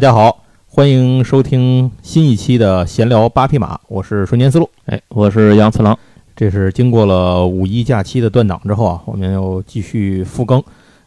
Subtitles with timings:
[0.00, 4.66] 大家好，欢迎收听新一期的闲聊八匹马，我是瞬间思路。
[4.86, 5.94] 哎，我是杨次郎。
[6.34, 10.58] 这是经过了五一假期的断档之后啊，我们又继续复更。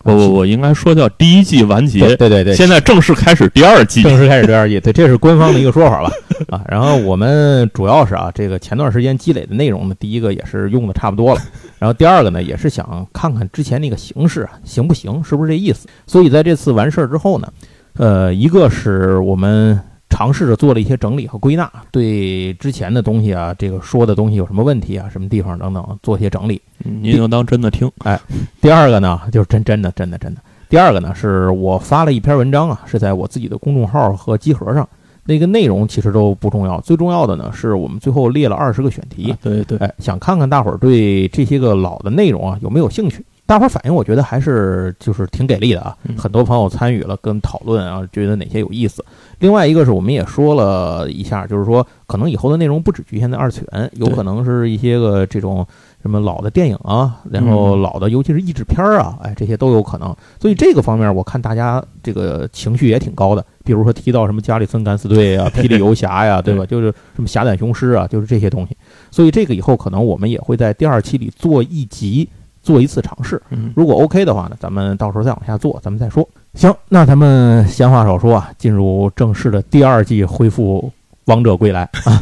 [0.04, 2.16] 不不不，应该说叫第一季完结。
[2.18, 4.80] 对对对，现在正式开始第二季，正式开始第二季。
[4.80, 6.12] 对，这是官方的一个说法吧？
[6.56, 11.42] 啊，然后我们主要是啊，这个前段时间积累的内容呢，第一个也是用的差不多了，
[11.80, 15.88] 然后第二个呢，也是想看看之前那个形式啊，行不行，是不是这意思？
[16.06, 17.52] 所以在这次完事儿之后呢，
[17.98, 19.80] 呃，一个是我们。
[20.10, 26.62] 尝试着做了一些整理和归纳，对之前的东西啊，这个说的东西有什么问题啊，什么地方等等，做些整理。
[26.78, 27.92] 您就当真的听。
[28.04, 28.22] 哎，
[28.62, 30.42] 第二个呢，就是真真的真的真的。
[30.70, 34.88] 第二个呢，是我发了一篇文章啊，是在我自己的公众号和集合上。
[35.26, 39.34] 那个内容其实都不重要，最重要的呢，是我们最后列了二十个选题。
[39.42, 39.80] 对对。
[39.80, 43.26] 哎，想看看大伙儿对这些个老的内容啊有没有兴趣。
[43.46, 49.04] 大伙儿反应，我觉得还是就是挺给力的啊，很多朋友参与了跟讨论啊，觉得哪些有意思。
[49.40, 55.66] 另外一个是我们也说了一下，就是说可能以后的内容不只局限在二次元，有可能是一些个这种
[56.02, 60.16] 什么老的电影啊，然后老的尤其是译制片儿啊，哎，这些都有可能。
[60.40, 66.66] 所以这个方面我看大家这个情绪也挺高的，比如说提到什么加里森敢死队啊、 霹雳游侠呀，对吧？
[66.66, 68.78] 就是什么侠胆雄狮啊，就是这些东西。
[69.12, 72.30] 所以这个以后可能我们也会在第二期里做一集。
[72.64, 73.40] 做一次尝试，
[73.76, 76.28] 如果 OK 的话呢，咱们到时候再往下做，咱们再说。
[76.54, 80.90] 行，那咱们闲话少说啊，进入正式的第二季，恢复
[81.26, 82.22] 王者归来 啊。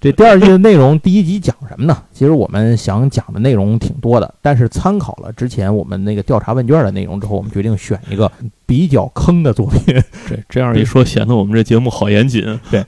[0.00, 1.96] 这第二季的内容，第一集讲什么呢？
[2.12, 8.30] 其实我们想讲的内容挺多的，但是参考了之前我们那个调查问卷的内容之后，我们决定选一个
[8.66, 9.94] 比较坑的作品。
[10.28, 12.44] 对，这样一说，显得我们这节目好严谨。
[12.70, 12.84] 对。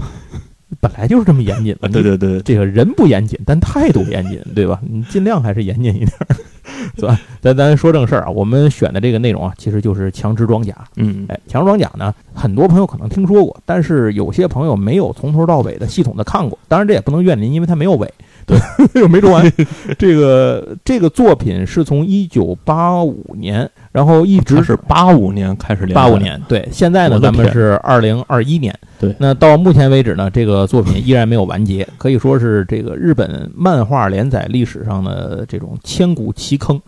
[0.81, 4.81] 本来就是这么严谨的，对对对，这个人不严谨，但态度严谨，对吧？
[4.89, 6.13] 你尽量还是严谨一点，
[6.97, 7.21] 是吧？
[7.41, 10.75] 咱咱说正事儿啊，我们选的这个内容啊，其实就是强制装甲。
[10.97, 16.59] 嗯，哎，强制装甲呢，很多朋友可能听说过，但是有些朋友没有从头到尾的系统的看过。
[16.69, 18.13] 当然，这也不能怨您，因为它没有尾。
[18.47, 18.59] 对，
[19.01, 19.53] 又没说完。
[19.99, 26.69] 这个这个作品是从一九八五年，然后一直是八五年开始连八五年，对。
[26.73, 28.77] 现在呢，咱们是二零二一年。
[28.99, 29.15] 对。
[29.19, 36.81] 那到目前为止呢，这个作品依然没有完结，可以说是这个日本漫画连载历史上的这种千古奇坑，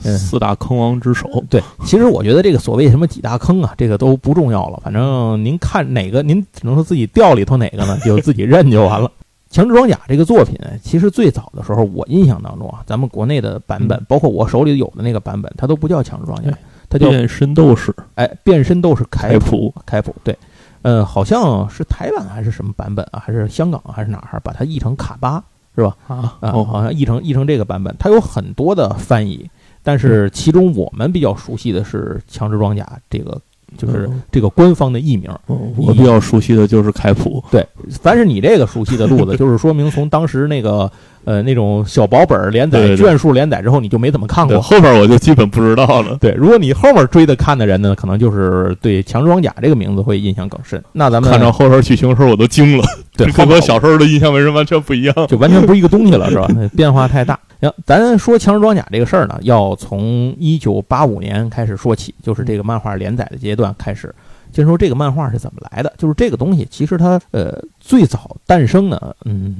[0.00, 1.28] 四大坑王之首。
[1.50, 1.62] 对。
[1.84, 4.80] 其实我觉得这个所谓什么几大坑啊，这个都不重要了。
[4.84, 9.10] 反正您看哪个，您只能说自己掉里头哪个呢，就自己认就完了。
[9.50, 16.50] 强制装甲这个作品，其实最早的时候，我印象当中啊，咱们国内的版本，包括我手里有的那个版本，它都不叫强制装甲，
[16.90, 17.94] 它叫变身斗士。
[18.16, 20.36] 哎，变身斗士凯普，凯普，对，
[20.82, 25.42] 呃，好像是台湾还是什么版本啊，还是香港还是哪儿，把它译成卡巴，
[25.74, 25.96] 是吧？
[26.08, 29.48] 啊啊，好像译成译成这个版本，它有很多的翻译，
[29.82, 33.40] 但是其中我们比较熟悉的是强制装甲这个。
[33.76, 35.30] 就是这个官方的译名，
[35.76, 37.42] 我比较熟悉的就是凯普。
[37.50, 37.66] 对，
[38.02, 40.90] 凡是你这个熟悉的路子， 就是说明从当时那个
[41.24, 44.60] 呃那种小薄本连载卷数连载之后，你就没怎么看过。
[44.60, 46.16] 后边我就基本不知道了。
[46.20, 50.82] 对，如果你后面追的看的人呢，可能就是对强装甲这个名字会印象更深。
[50.92, 52.84] 那咱们看着后边剧情的时候，我都惊了。
[53.18, 55.14] 对， 跟我小时候的印象为什么完全不一样？
[55.26, 56.48] 就完全不是一个东西了，是吧？
[56.74, 57.38] 变化太大。
[57.60, 64.14] 行，咱说强制装甲这个事儿呢，要从一九八五年开始说起，就是这个漫画连载的阶段开始。
[64.52, 69.56] 先说这个漫画是怎么来的，就是这个东西其实它呃最早诞生呢，嗯，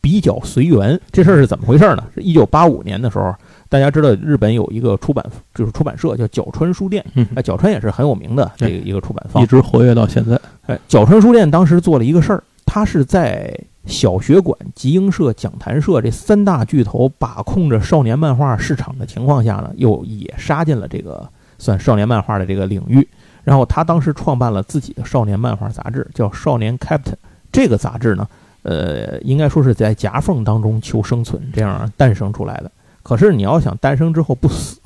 [0.00, 1.00] 比较随缘。
[1.10, 2.04] 这事儿是怎么回事呢？
[2.14, 3.32] 是一九八五年的时候，
[3.68, 7.04] 大家知道日本有一个出版就是出版社叫角川书店，
[7.36, 10.38] 哎，角川也是很有名的这个一个出版方，一直活跃到现在。
[10.66, 13.52] 哎，角川书店当时做了一个事儿，他是在。
[13.84, 21.28] 小学馆、集英社、讲谈社这三大巨头把控着少年漫画市场的情况下呢，又也杀进了这个
[21.58, 23.06] 算少年漫画的这个领域。
[23.42, 26.98] 然后他当时创办了自己的少年漫画杂志，叫《少年 Captain》。
[27.50, 28.28] 这个杂志呢，
[28.62, 32.70] 呃，应该说是在夹缝当中求生存，这样诞生出来的。
[33.02, 34.78] 可是你要想诞生之后不死。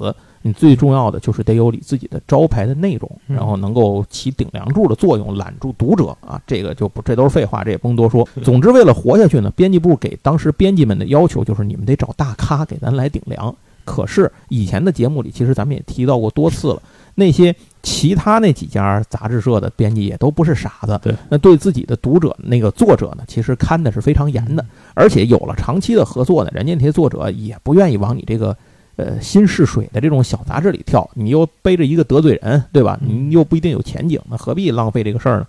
[0.46, 8.26] 你最重要的就是得有你自己的招牌的内容，然后能够起顶梁柱的作用，揽住读者啊，这个就不，这都是废话，这也不用多说。
[8.44, 13.52] 总之，为了活下去呢，编辑部给当时编辑们的要求就是你们得找大咖给咱来顶梁。
[13.84, 16.82] 可是以前的节目里，其实咱们也提到过多次了，
[17.16, 24.64] 那些其他那几家杂志社的编辑也都不是傻子，对，那对自己的读者那个作者呢，其实看的是非常严的，
[24.94, 28.56] 而且有了长期的合作呢，人家那些作者也不愿意往你这个。
[28.96, 32.98] 呃，新试水的这种小杂志里跳，你又背着一个得罪人，对吧？
[33.00, 35.46] 你又不一定有前景，那何必浪费这个事儿呢？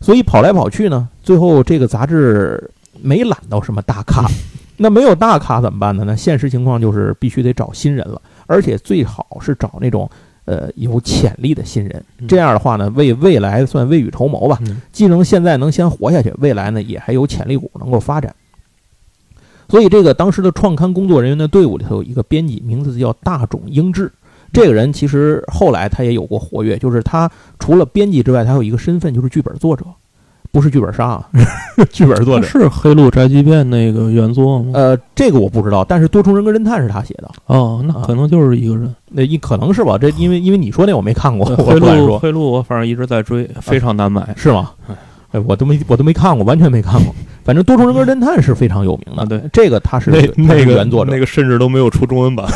[0.00, 2.70] 所以跑来跑去呢，最后这个杂志
[3.02, 4.24] 没揽到什么大咖。
[4.80, 6.04] 那没有大咖怎么办呢？
[6.06, 10.08] 那现实情况就是必须得找新人了，而且最好是找那种
[10.44, 12.04] 呃有潜力的新人。
[12.20, 14.56] 嗯这样的话呢，为未来算未雨绸缪吧。
[14.68, 18.32] 嗯既能现在能先活下去，未来呢也还有潜力股能够发展。
[19.68, 24.10] 所以，这个当时的创刊工作人员的队伍里头有一个编辑，名字叫大冢英志。
[24.50, 29.84] 这个人其实后来他也有过活跃，就是他除了编辑之外，他有一个身份就是剧本作者，
[30.50, 31.28] 不是剧本杀啊，
[31.92, 32.46] 剧本作者。
[32.46, 34.70] 是《黑鹿宅急便》那个原作吗？
[34.72, 38.94] 呃，这个我不知道，但是《多重人格侦探》是他写的，哦，那可能就是一个人。
[39.10, 39.98] 那一可能是吧？
[39.98, 44.70] 这因为因为你说那我没看过，我黑说，黑鹿我反正一直在追，非常难买是吗？
[45.32, 47.14] 哎，我都没我都没看过，完全没看过。
[47.48, 52.46] 反正《多重人格侦探》是非常有名的，啊对这个他是那那个原作者，那个甚至都没有出中文版，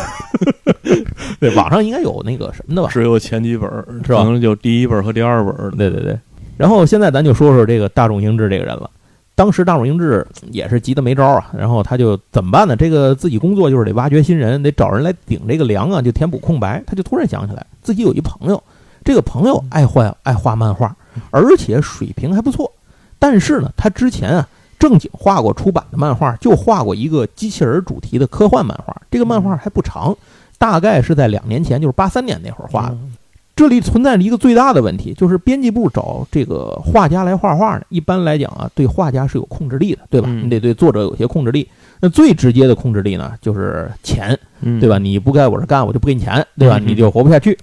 [1.41, 2.91] 对网上应该有那个什么的吧？
[2.93, 5.71] 只有前几本儿，是吧可能就第一本和第二本儿。
[5.71, 6.15] 对对对。
[6.59, 8.91] 然后现在咱就说说这个大众英志这个人了。
[9.35, 12.77] 当时大众英志也是急得没招啊，然后他就怎么办呢？
[12.77, 16.85] 这个自己工作就是得挖掘新人，得找人来顶这个梁啊，就填补空白。
[16.87, 18.63] 他就突然想起来，自己有一朋友，
[19.03, 20.95] 这个朋友爱画爱画漫画，
[21.31, 22.71] 而且水平还不错。
[23.19, 24.47] 但是呢，他之前啊
[24.83, 29.01] 正经画过出版的漫画，就画过一个机器人主题的科幻漫画。
[29.13, 30.13] 这个漫画还不长，
[30.59, 32.95] 大概是在两年前，就是八三年那会儿画的。
[32.95, 33.15] 嗯
[33.55, 40.27] 这里存在着一个最大的问题，就是编辑部找这个画家来画画呢，一般来讲啊，对画家是有控制力的，对吧？
[40.31, 41.69] 嗯你得对作者有些控制力。
[42.01, 44.97] 那最直接的控制力呢，就是钱，嗯，对吧？
[44.97, 46.79] 你不该我这干，我就不给你钱，对吧？
[46.79, 47.57] 嗯你就活不下去。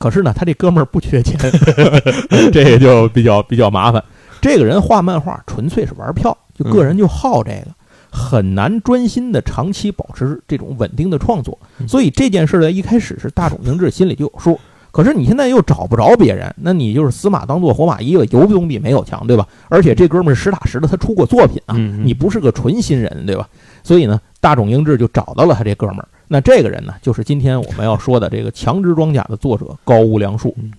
[0.00, 1.38] 可是呢，他这哥们儿不缺钱，
[2.52, 4.02] 这也就比较比较麻烦。
[4.42, 7.68] 这个人画漫画纯粹是玩票，就个人就好这个，
[8.10, 11.58] 很难专心的长期保持这种稳定的创作。
[11.78, 14.58] 嗯所以这件事呢，一开始是大冢明志心里就有数。
[14.90, 19.46] 可是你现在又找不着别人，那你就是死马当做活马医了，有总比没有强，对吧？
[19.68, 23.46] 而且这哥们儿是实打实的，他出过作品啊，你不是个纯新人，对吧？
[23.82, 26.08] 所以呢，大冢英志就找到了他这哥们儿。
[26.28, 30.72] 那这个人呢，就是今天我们要说的这个《强殖装甲》的作者高屋良树嗯。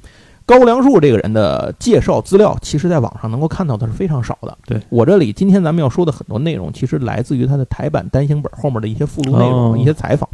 [0.48, 4.58] 高梁树这个人的介绍资料，其实在网上能够看到的是非常少的。
[4.66, 10.28] 对我这里今天咱们要说的很多内容，其实来自于他的台版单行本后面的一些附录内容、哦一些采访。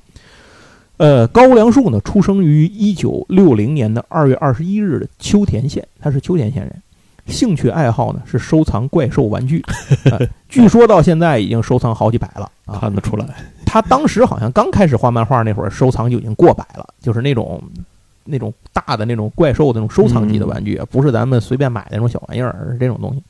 [0.98, 6.82] 呃，高梁树呢，出生于一九六零年的二月二十一日的秋田县，他是秋田县人。
[7.26, 9.64] 兴趣爱好呢是收藏怪兽玩具，
[10.12, 12.78] 呃据说到现在已经收藏好几百了啊。
[12.80, 13.26] 看得出来，
[13.66, 17.60] 他当时好像刚开始画漫画那会儿，收藏就已经过百了，就是那种
[18.26, 23.22] 那种大的那种怪兽的那种收藏级的玩具，不是咱们随便买的那种小玩意儿，而是这种东西。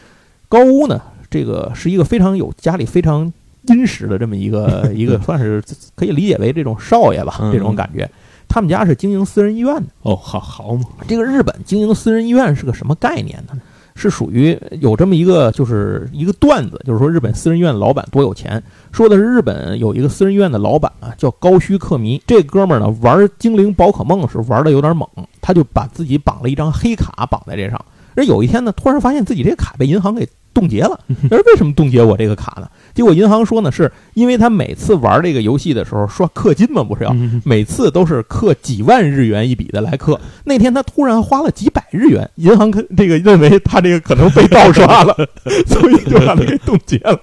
[0.48, 3.32] 高屋呢，这个是一个非常有家里非常
[3.64, 5.64] 殷实的这么一个 一个，算是
[5.96, 8.10] 可以理解为这种少爷吧，嗯这种感觉。
[8.48, 9.88] 他们家是经营私人医院的。
[10.04, 13.60] 哦，好好嘛，这个日本经营私人医院是个什么概念呢？
[13.96, 18.62] 是属于有这么一个，就是一个段子，就是说日本私人医院的老板多有钱。
[18.92, 22.22] 说的是日本有一个私人医院的老板啊，叫高须克弥。
[22.26, 25.08] 这哥们儿呢，玩精灵宝可梦是玩的有点猛，
[25.42, 27.86] 他就把自己绑了一张黑卡绑在这上。
[28.16, 31.00] 而有一天呢，突然发现自己这个卡被银行给冻结了。
[31.32, 32.68] 而为什么冻结我这个卡呢？
[32.94, 40.18] 结果银行说呢，是因为他每次玩这个游戏的时候刷氪金嘛，不是要嗯每次都是氪几万日元一笔的来氪。
[40.44, 45.16] 那天他突然花了几百日元，银行可这个认为他这个可能被盗刷了，
[45.68, 47.20] 所以就把他给冻结了。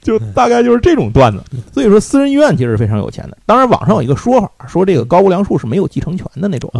[0.00, 3.36] 就大概就是这种段子，所以说私人医院其实是非常有钱的。
[3.44, 6.70] 当然，网上有一个说法，说这个高屋良树是没有继承权的那种。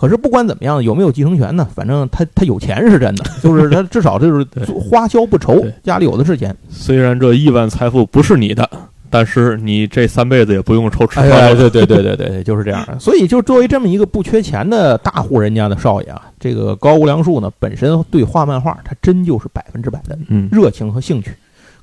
[0.00, 1.68] 啊，可是不管怎么样，有没有继承权呢？
[1.74, 6.56] 反正他他有钱是真的， 就是他至少就是花销不愁，家里有的是钱。
[6.68, 8.68] 虽然这亿万财富不是你的，
[9.10, 11.56] 但是你这三辈子也不用愁吃哎呀，饭了。
[11.56, 12.98] 对对对对对对， 就是这样的。
[12.98, 21.32] 所以，就作为这么一个不缺钱的大户人家的少爷啊，这个高屋良树呢，本身对画漫画，他真就是百分之百的嗯，热情和兴趣。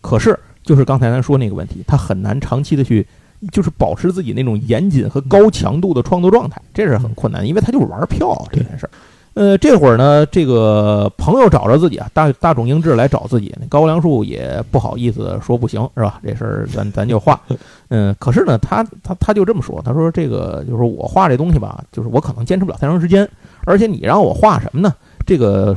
[0.02, 3.06] 可是，就是刚才咱说那个问题，他很难长期的去，
[3.52, 8.90] 就是保持自己那种严谨和高强度的创作状态，这是很困难的，因为他就是玩票啊这件事儿。
[9.34, 16.20] 呃，这会儿呢，这个朋友找着自己啊，大大冢英志来找自己，那高屋良树也不好意思说不行，是吧？
[16.26, 17.40] 这事儿咱咱就画。
[17.90, 23.30] 嗯，可是呢，他他他就这么说，他说这个就是我画这东西吧，就是我可能坚持不了太长时间，
[23.66, 24.92] 而且你让我画什么呢？
[25.24, 25.76] 这个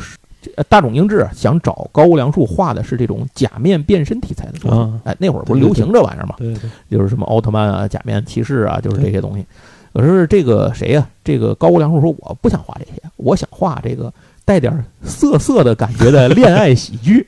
[0.57, 4.81] 呃大冢英志啊想找高屋良树画的是这种假面变身题材的作品。
[4.81, 9.45] 啊哎，那会儿不是流行这玩意儿嘛，对对，就是什么奥特曼啊、假面骑士啊，就是这些东西。
[9.93, 14.13] 可是这个谁呀、这个高屋良树说我不想画这些，我想画这个
[14.45, 17.27] 带点涩涩的感觉的恋爱喜剧。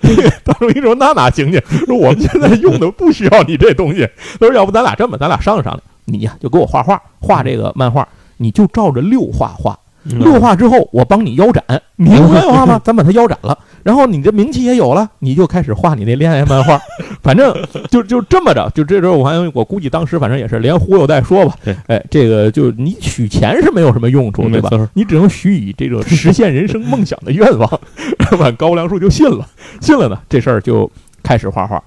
[0.00, 1.60] 这个大冢英志说那哪行去？
[1.86, 4.08] 说我们现在用的不需要你这东西。
[4.40, 9.78] 他说要不咱俩这么，咱俩商量商量，你呀就给我画画，画这个漫画，你就照着六画画。
[10.04, 11.64] 嗯六画之后，我帮你腰斩，
[11.96, 12.80] 你不愿意画吗？
[12.84, 16.80] 咱把它腰斩了，然后你的名气也有了，你就开始画你那恋爱漫画。
[17.22, 17.54] 反正
[17.88, 24.70] 就就这么着，就这时候我还我估计当时反正也是连忽悠带说吧 对，哎，这个就你取钱是没有什么用处，对吧？
[24.94, 27.80] 你只能许以这个实现人生梦想的愿望，
[28.28, 28.50] 是吧？
[28.52, 29.46] 高粱树就信了，
[29.80, 30.90] 信了呢，这事儿就
[31.22, 31.82] 开始画画。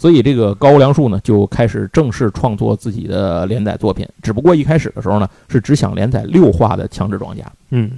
[0.00, 4.08] 所以这个高梁树呢，就开始正式创作自己的连载作品。
[4.22, 7.42] 只不过一开始的时候呢，是只想连载六话的《强制装甲》。
[7.68, 7.90] 嗯，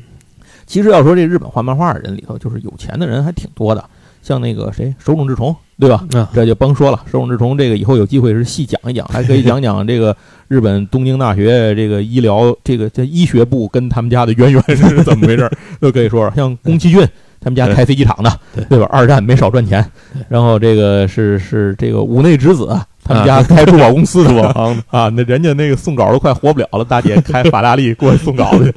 [0.67, 3.85] 其实要说这日本画漫画的人里头，就是有钱的人还挺多的，
[4.21, 6.05] 像那个谁手冢治虫，对吧？
[6.15, 10.17] 啊，这就甭说了，手冢治虫这个以后有机会是细讲一讲，还可以讲讲这个
[10.49, 16.35] 日本东京大学这个医疗这个这医学部跟他们家的渊源是怎么回事儿，都可以说说。
[16.35, 17.09] 像宫崎骏
[17.43, 18.65] 他们家开飞机场的，对。
[18.65, 18.87] 对吧？
[18.91, 19.85] 二战没少赚钱。
[20.29, 22.69] 然后这个是是这个五内之子
[23.05, 24.33] 他们家开珠宝公司的。
[24.33, 28.73] 我行啊，那人家那个送稿都快活不了了，大姐开法拉利过去送稿去。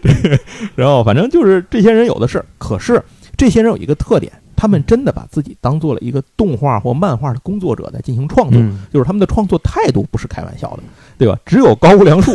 [0.76, 3.02] 然后反正就是这些人有的是，可是
[3.36, 8.84] 这些人有一个特点，他们真的把自己当做了一个动画或漫画的工作者在进行创作，嗯。
[8.92, 10.82] 就是他们的创作态度不是开玩笑的，
[11.16, 11.38] 对吧？
[11.46, 12.32] 只有高屋良树，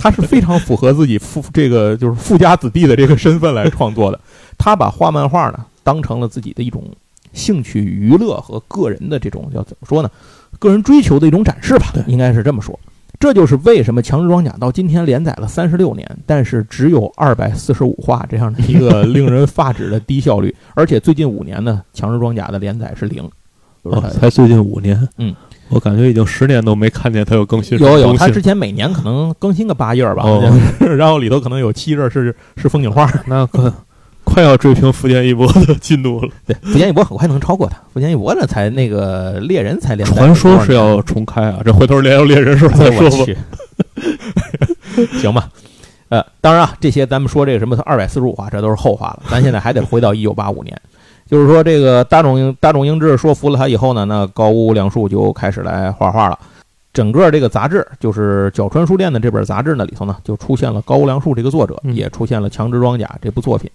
[0.00, 4.18] 他是非常符合自己富这个就是富家子弟的这个身份来创作的，
[4.58, 6.84] 他把画漫画呢当成了自己的一种
[7.32, 10.10] 兴趣娱乐和个人的这种叫怎么说呢？
[10.58, 12.78] 个人追求的一种展示吧对，应该是这么说。
[13.20, 23.28] 这就是为什么《强制装甲》到今天连载了三十六年，但是只有二百四十五话这样的一个令人发指的低效率， 而且最近五年呢，《强制装甲》的连载是零，
[23.82, 25.34] 哦才最近五年，嗯，
[25.68, 27.78] 我感觉已经十年都没看见它有更新。
[27.78, 30.42] 有有，更新他之前每年可能更新个八页吧，哦
[30.80, 33.10] 然后里头可能有七页是是风景画。
[33.26, 33.72] 那可
[34.34, 36.28] 快要追平福建一波的进度了。
[36.44, 43.32] 对，福建一博很快能超过他，福建一博呢才那个猎人才连载传说是要重开啊，这回头连有猎人时候哎再说吧。
[45.20, 45.48] 行吧。
[46.08, 49.22] 呃，当然啊，这些咱们说这个什么二百四十五话，这都是后话了。
[49.30, 50.76] 咱现在还得回到一九八五年，
[51.30, 56.38] 就是说这个大冢英大冢英志说服了他以后呢，那高屋良树就开始来画画了。
[56.92, 63.68] 整个这个杂志，就是角川书店的这本杂志呢里头呢，就出现了高屋良树这个作者，嗯也出现了《强制装甲》这部作品。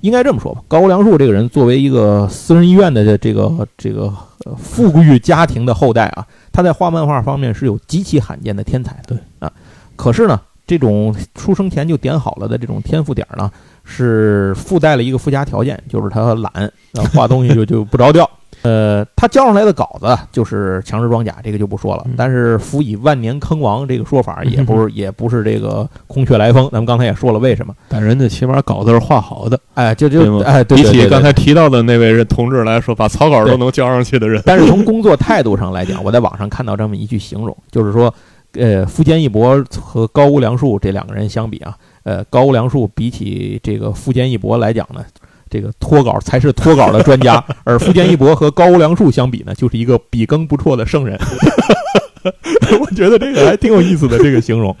[0.00, 4.12] 应该这么说吧，高屋良树这个人作为一个私人医院的这个这个
[4.44, 9.14] 呃富裕家庭的后代啊，他在画漫画方面是有极其罕见的天才的。
[9.14, 9.52] 对啊，
[9.96, 13.50] 可是呢，这种出生前就点好了的这种天赋点呢，
[13.84, 16.52] 是附带了一个附加条件，就是他懒，
[16.94, 18.28] 啊画东西就就不着调。
[18.62, 22.02] 呃，他交上来的稿子就是强制装甲，这个就不说了。
[22.06, 22.14] 嗯。
[22.16, 26.68] 但是辅以万年坑王这个说法也 不是也不是这个空穴来风。
[26.72, 38.12] 咱们刚才也说了为什么，但人家起码稿子是画好的，哎，就就哎，对比起刚才提到的那位人同志来说，把草稿都能交上去的人， 但是从工作态度上来讲，我在网上看到这么一句形容，就是说，
[38.52, 45.04] 呃，富坚义博和高屋良树这两个人相比啊，呃，高屋良树比起这个富坚义博来讲呢，
[45.50, 51.18] 这个脱稿才是脱稿的专家， 而富坚义博和高屋良树相比呢，就是一个笔耕不辍的圣人。
[52.80, 54.74] 我觉得这个还挺有意思的这个形容。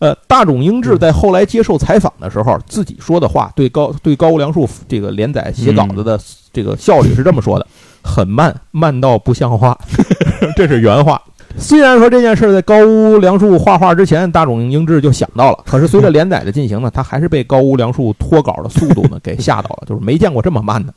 [0.00, 6.20] 呃，大冢英治在后来接受采访的时候，自己说的话对高对高屋良树这个连载写稿子的
[6.52, 7.66] 这个效率是这么说的：
[8.02, 9.76] 很慢，慢到不像话。
[10.56, 11.20] 这是原话。
[11.56, 20.92] 虽然说这件事在高屋良树画画之前，大冢英志就想到了，可是随着连载的进行呢，他还是被高屋良树脱稿的速度呢给吓到了，就是没见过这么慢的，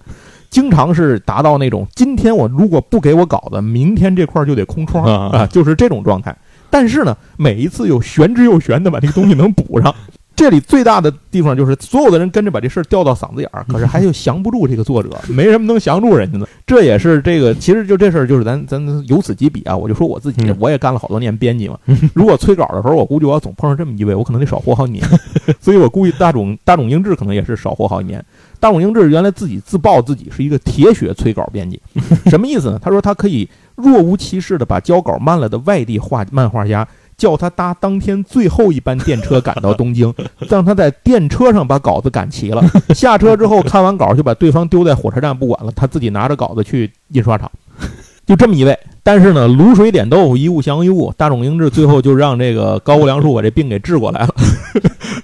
[0.49, 6.35] 经常是达到那种今天我如果不给我稿子，明天这块就得空窗啊啊，就是这种状态。
[6.69, 9.93] 但是呢，每一次又玄之又玄的把这个东西能补上。
[10.37, 16.47] 这里最大的地方就是所有的人跟着把这事儿吊到嗓子眼儿，可是还又降不住这个作者， 没什么能降住人家的。
[16.65, 19.75] 这也是这个，其实就这事儿，就是咱咱由此及彼啊。
[19.75, 21.79] 我就说我自己嗯，我也干了好多年编辑嘛。
[22.13, 25.03] 如果催稿的时候，我估计我要总碰上这么一位，我可能得少活好几年。
[25.59, 28.23] 所以我估计大冢大冢英治可能也是少活好几年。
[28.59, 31.81] 大冢英治原来自己自曝自己是一个铁血催稿编辑，
[32.29, 32.79] 什么意思呢？
[32.79, 40.13] 他说他可以若无其事的把交稿慢了的外地画漫画家叫他搭当天最后一班电车赶到东京，
[40.47, 42.63] 让他在电车上把稿子赶齐了。
[42.93, 47.51] 下车之后看完稿就把对方丢在火车站不管了，他自己拿着稿子去印刷厂，
[48.25, 48.77] 就这么一位。
[49.01, 51.11] 但是呢，卤水点豆腐，一物降一物。
[51.17, 54.35] 大冢英治最后就让这个高屋良树把这病给治过来了，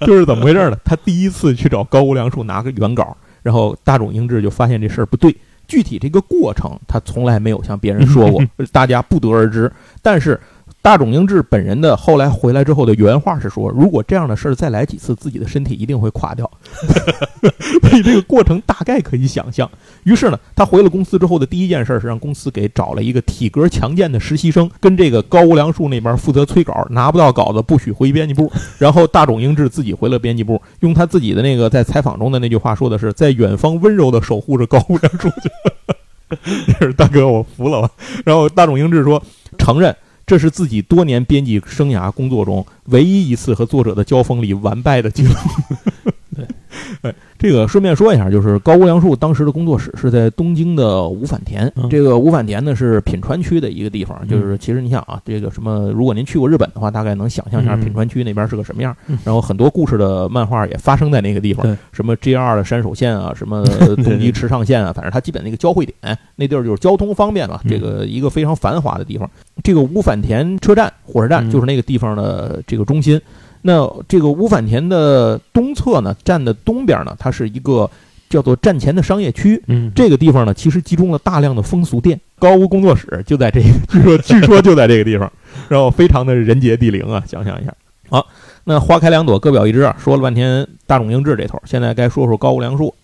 [0.06, 0.76] 就是怎么回事呢？
[0.84, 5.36] 他第一次去找高屋良树拿个原稿，然后大冢英治就发现这事儿不对。
[5.66, 9.70] 具体这个过程，他从来没有向别人说过，大家不得而知。
[10.02, 10.38] 但是
[10.80, 16.50] 大冢英治本人的后来回来之后的原话是说，如果这样的事儿再来几次，自己的身体一定会垮掉。
[17.82, 19.70] 所以这个过程大概可以想象。
[20.02, 28.52] 于是呢，他回了公司之后的第一件事是让公司给找了一个体格强健的实习生，跟这个高屋良树那边负责催稿，拿不到稿子不许回编辑部。
[28.78, 35.30] 然后大冢英治自己回了编辑部，用他自己的那个在采访中的那句话说的是，在远方温柔地守护着高屋良树。
[36.78, 37.88] 这是大哥，我服了。
[38.24, 39.22] 然后大冢英志说，
[39.56, 39.94] 承认
[40.26, 45.34] 这是自己多年编辑生涯工作中唯一一次和作者的交锋里完败的经历。
[47.38, 51.70] 这个顺便说一下，就是高屋良树当时的工作室是在东京的五反田。
[51.76, 58.96] 嗯这个五反田呢是品川区的一个地方，嗯就是其实你想啊，这个什么，如果您去过日本的话，大概能想象一下嗯品川区那边是个什么样。
[59.08, 63.64] 嗯然后很多故事的漫画也发生在那个地方对，什么 JR 的山手线啊，什么
[63.96, 69.30] 东极池上线啊，反正它基本那个交汇点 那地儿就是交通方便嘛，嗯这个一个非常繁华的地方。
[69.62, 73.20] 这个五反田车站火车站嗯就是那个地方的这个中心。
[73.66, 77.90] 那这个五反田的东侧呢，站的东边呢，它是一个
[78.28, 79.62] 叫做站前的商业区。
[79.68, 85.32] 嗯，这个地方呢，其实集中了大量的风俗店，高屋工作室就在这个，据说据说就在这个地方，
[85.70, 87.72] 然后非常的人杰地灵啊，想象一下。
[88.10, 88.26] 好，
[88.64, 92.94] 那花开两朵，各表一枝啊，说了半天大冢英志这头，现在该说说高屋良树。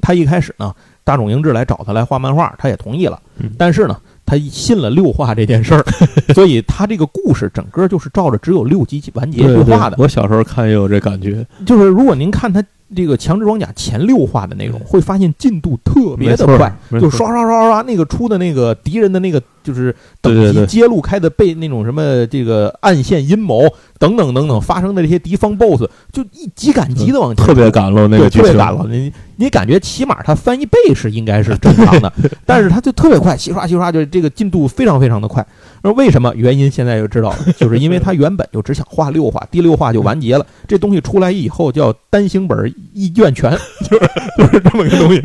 [0.00, 5.84] 他一开始呢，大冢英志来找他来画漫画，他也同意了嗯，但是呢，他信了六话这件事儿，
[6.34, 9.96] 所以他这个故事整个就是照着只有六集完结对对就画的。
[9.98, 12.62] 我小时候看也有这感觉，就是如果您看他
[12.94, 23.62] 这个《强制装甲》前六话的内容，会发现进度特别的快，就刷刷刷刷刷，那个出的那个敌人的那个就是等级揭露开的被那种什么这个暗线阴谋
[23.98, 28.86] 等等等等发生的这些敌方 BOSS，就一急赶集的往前特别赶了那，个剧情，特别赶了。
[28.88, 32.12] 你你感觉起码它翻一倍是应该是正常的，
[32.46, 35.44] 但是它就特别快，齐刷齐刷，就这个进度非常非常的快。
[35.82, 36.32] 那为什么？
[36.34, 40.44] 原因现在就知道了，就是因为他原本就只想画六画，第六画就完结了。
[40.66, 43.50] 这东西出来以后叫单行本一卷全，
[43.88, 45.22] 就是就是这么个东西。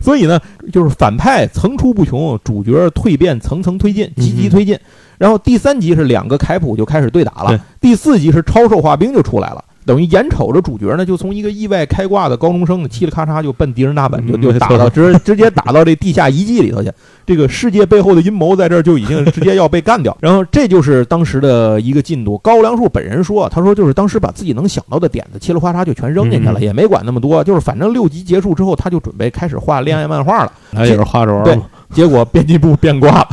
[0.00, 0.40] 所以呢，
[0.72, 4.78] 就是反派层出不穷，主角蜕变层层推进，积极推进。
[5.16, 9.64] 然后第三集是两个凯普就开始对打了，第四集是超兽化兵就出来了。
[9.84, 16.92] 等于眼瞅着主角呢，就从一个意外开挂的高中生，嘁哩咔嚓就奔敌人大本，就就打到直 直接打到这地下遗迹里头去。
[17.24, 20.14] 这个世界背后的阴谋在这儿就已经直接要被干掉。
[20.20, 22.36] 然后这就是当时的一个进度。
[22.38, 30.52] 高良树本人说，他说就是当时把自己能想到的点子嘁哩咔嚓就全扔进去了，嗯也没管那么多，就是反正六集结束之后，他就准备开始画恋爱漫画了。
[30.70, 33.28] 他也是画着玩对儿嘛，结果编辑部变卦了。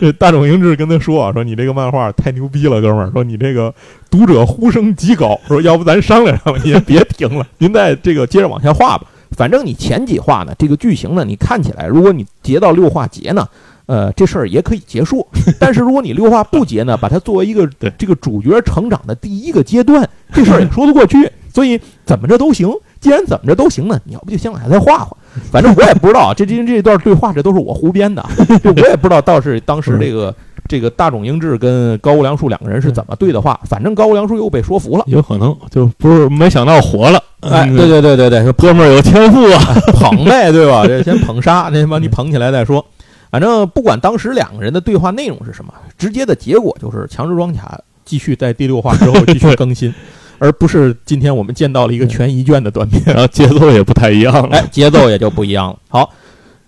[0.00, 3.72] 这 大冢英志跟他说啊，说你这个漫画太牛逼了，哥们儿，说你这个
[4.10, 9.06] 读者呼声极高，说要不咱商量商量，你也别停了，您再这个接着往下画吧。
[9.32, 13.46] 反正你前几话呢，这个剧情呢，你看起来，如果你截到六话结呢，
[13.86, 15.26] 呃，这事儿也可以结束。
[15.58, 21.30] 但是如果你六话不结呢，把它作为一个这个主角成长的第一个阶段，这事儿也说得过去。
[21.52, 22.70] 所以怎么着都行。
[23.00, 25.16] 既然怎么着都行呢，你要不就先往下再画画。
[25.50, 28.24] 反正我也不知道啊，这这这段对话这都是我胡编的
[28.62, 30.34] 就，我也不知道倒是当时这个
[30.68, 33.58] 这个大冢英志跟高屋良树两个人是怎么对的话。
[33.64, 35.04] 反正高屋良树又被说服了。
[35.06, 39.60] 有可能就不是没想到活了，哎，嗯对对对对对，哥们儿有天赋啊，
[39.94, 40.84] 捧呗，对吧？
[40.86, 42.84] 这先捧杀，那把你捧起来再说。
[43.30, 49.92] 反正不管当时两个人的对话内容是什么，直接的结果就是强制装甲继续在第六话之后 继续更新，
[50.38, 53.02] 而不是今天我们见到了一个全一卷的短片。
[53.06, 54.56] 然后节奏也不太一样了。
[54.56, 55.78] 哎， 节奏也就不一样了。
[55.88, 56.10] 好，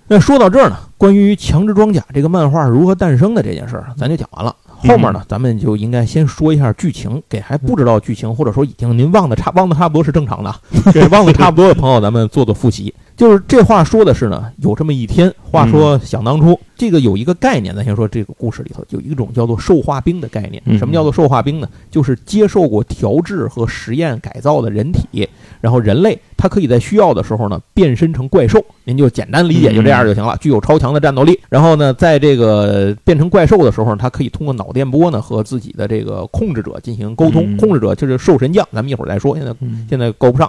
[0.07, 4.55] 那说到这儿呢，关于《强制装甲》这个漫画如何诞生的这件事儿，咱就讲完了。
[4.81, 10.55] 后面呢，咱们就应该先说一下剧情，给还不知道剧情或者说已经您忘的差忘的差不多是正常的，
[10.93, 12.95] 给 忘的差不多的朋友，咱们做做复习。
[13.19, 20.63] 就是这话说的是呢，有这么一天，话说想当初，这个有一个概念，咱先说这个故事里头有一种叫做兽化兵的概念。
[20.67, 21.69] 嗯什么叫做兽化兵呢？
[21.91, 25.29] 就是接受过调制和实验改造的人体，
[25.61, 30.37] 然后人类它可以在需要的时候呢变身成怪兽，您就简单理解就这样就行了。
[30.41, 37.43] 具有超强的战斗力，然后呢，在这个变成怪兽的时候，它可以通过脑电波呢和自己的这个控制者进行沟通。
[37.47, 40.49] 嗯控制者就是兽神将，咱们一会儿再说，现在嗯现在够不上。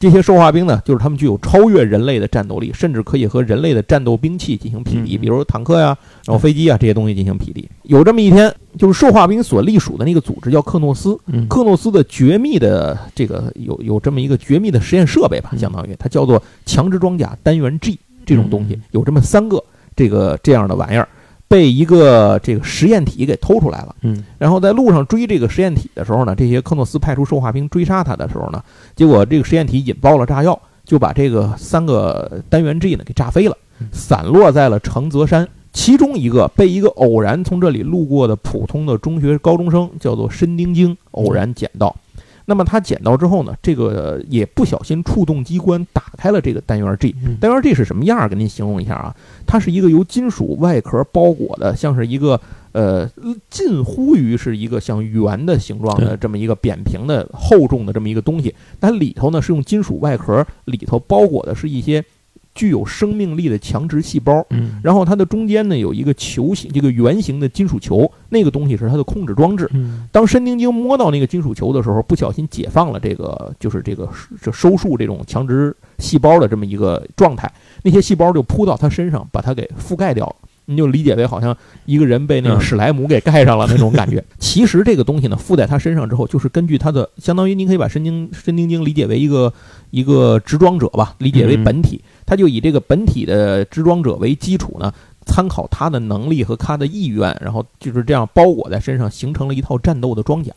[0.00, 5.20] 这些兽化兵呢，就是他们具有超越人类的战斗力，甚至可以和人类的战斗兵器进行匹敌，嗯。
[5.20, 5.88] 比如坦克呀、
[6.24, 7.68] 然后飞机啊这些东西进行匹敌。
[7.82, 11.46] 有这么一天，就是兽化兵所隶属的那个组织叫克诺斯，嗯。
[11.48, 15.58] 克诺斯的绝密的这个有有这么一个绝密的实验设备吧，嗯。
[15.58, 19.62] 相当于它叫做强制装甲单元 G 这种东西嗯，有这么三个
[19.94, 21.06] 这个这样的玩意儿，
[21.50, 23.96] 被一个这个实验体给偷出来了。
[24.02, 28.62] 嗯然后在路上追这个实验体的时候呢，这些科诺斯派出兽化兵追杀他的时候呢，
[28.94, 35.48] 结果这个实验体引爆了炸药，就把这个三个单元 G 呢给炸飞了嗯，散落在了承泽山。
[35.72, 41.94] 其中一个被一个偶然从这里路过的普通的中学高中生，叫做申丁京，偶然捡到。
[42.50, 47.14] 那么他捡到之后呢，这个也不小心触动机关，打开了这个单元 G。
[47.24, 48.28] 嗯单元 G 是什么样儿？
[48.28, 49.14] 给您形容一下啊，
[49.46, 52.40] 它是一个由金属外壳包裹的，像是一个
[52.72, 53.08] 呃
[53.48, 62.04] 近乎于是一个像圆的形状的这么一个扁平的厚重的这么一个东西，但里头呢是用金属外壳，里头包裹的是一些
[62.60, 64.44] 具有生命力的强直细胞。
[64.50, 69.66] 嗯，然后它的中间呢有一个球形，这个圆形的金属球，那个东西是它的控制装置。
[69.72, 74.06] 嗯当申丁晶摸到那个金属球的时候，不小心解放了这个，就是这个
[74.42, 77.50] 这收束这种强直细胞的这么一个状态，
[77.82, 80.36] 那些细胞就扑到它身上，把它给覆盖掉了。
[80.70, 84.24] 你就理解为好像一个人被那个嗯史莱姆给盖上了那种感觉。
[84.38, 89.52] 其实这个东西呢，附在他身上之后，就是根据他的，相当于您可以把申丁申丁晶理解为一个
[89.90, 94.92] 一个执装者吧，理解为本体，他就以这个本体的执装者为基础呢，
[95.26, 100.52] 参考他的能力和他的意愿，然后就是这样包裹在身上，形成了一套战斗的装甲，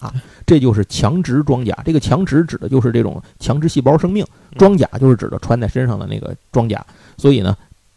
[0.46, 1.78] 这就是强直装甲。
[1.84, 4.26] 这个强直指的就是这种强直细胞生命，
[4.58, 6.86] 装甲就是指的穿在身上的那个装甲。
[7.18, 7.56] 所以呢，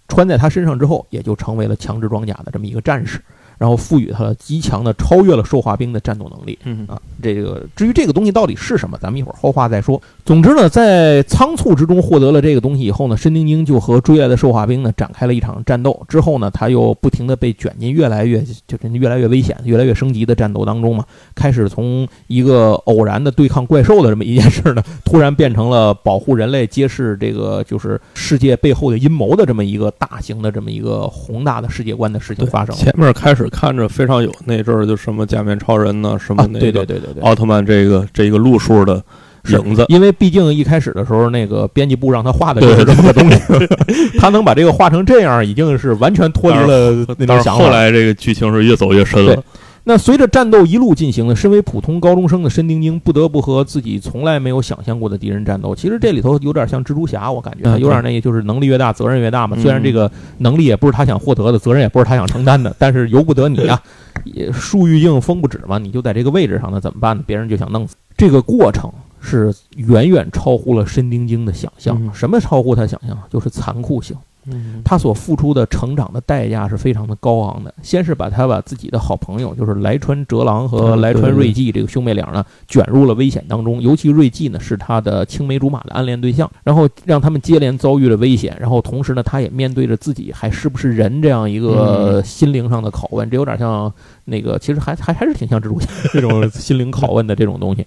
[0.09, 3.21] 穿在他身上之后，也就成为了强制装甲的这么一个战士，
[3.59, 6.59] 然后赋予他了极强的、超越了兽化兵的战斗能力。
[6.64, 10.01] 嗯啊，这个至于这个东西到底是什么，咱们一会儿后话再说。
[10.25, 16.05] 总之呢，在仓促之中获得了这个东西以后呢，申丁丁就和追来的兽化兵呢展开了一场战斗。
[16.09, 21.05] 之后呢，他又不停的被卷进越来越就是越来越危险、越来越升级的战斗当中嘛。
[21.35, 32.75] 开始从一个偶然的对抗怪兽的这么一件事呢， 突然变成了保护人类、揭示这个就是世界背后的阴谋的这么一个大型的这么一个宏大的世界观的事情发生。
[32.75, 39.03] 前面开始看着非常有那阵儿就什么假面超人呢，什么那个对对对对，奥特曼这个这个路数的
[39.49, 43.39] 影子，因为毕竟一开始的时候，那个编辑部让他画的就是这么个东西，
[44.19, 47.65] 他能把这个画成这样，已经是完全脱离了那种想法。
[47.65, 49.43] 后来这个剧情是越走越深了。
[49.88, 55.77] 那随着战斗一路进行呢，身为普通高中生的申丁晶不得不和自己从来没有想象过的敌人战斗。
[55.77, 59.57] 其实这里头有点像蜘蛛侠，我感觉嗯有点那，就是能力越大，责任越大嘛。
[59.57, 63.81] 嗯虽然这个能力也不是他想获得的，责任也不是他想承担的，但是由不得你啊，
[64.25, 65.79] 也树欲静风不止嘛。
[65.79, 67.22] 你就在这个位置上，那怎么办呢？
[67.25, 67.94] 别人就想弄死。
[68.16, 71.96] 这个过程是远远超乎了申丁晶的想象。
[72.03, 73.16] 嗯什么超乎他想象？
[73.31, 74.16] 就是残酷性。
[74.47, 74.83] 嗯。
[74.85, 77.73] 他所付出的成长的代价是非常的高昂的。
[77.83, 81.01] 先是把他把自己的好朋友，就是来川哲郎和嗯。
[81.01, 83.81] 来川瑞纪这个兄妹俩呢，卷入了危险当中。
[83.81, 86.31] 尤其瑞纪呢是他的青梅竹马的暗恋对。
[86.31, 88.55] 象，然后让他们接连遭遇了危险。
[88.61, 89.87] 然后同时呢，他也面对。
[89.87, 93.31] 着自己还是不是人这样一个心灵上的拷问。
[93.31, 93.93] 这有点像
[94.25, 97.87] 那个，其实还还还是挺像蜘蛛侠这种心灵拷问的这种东西。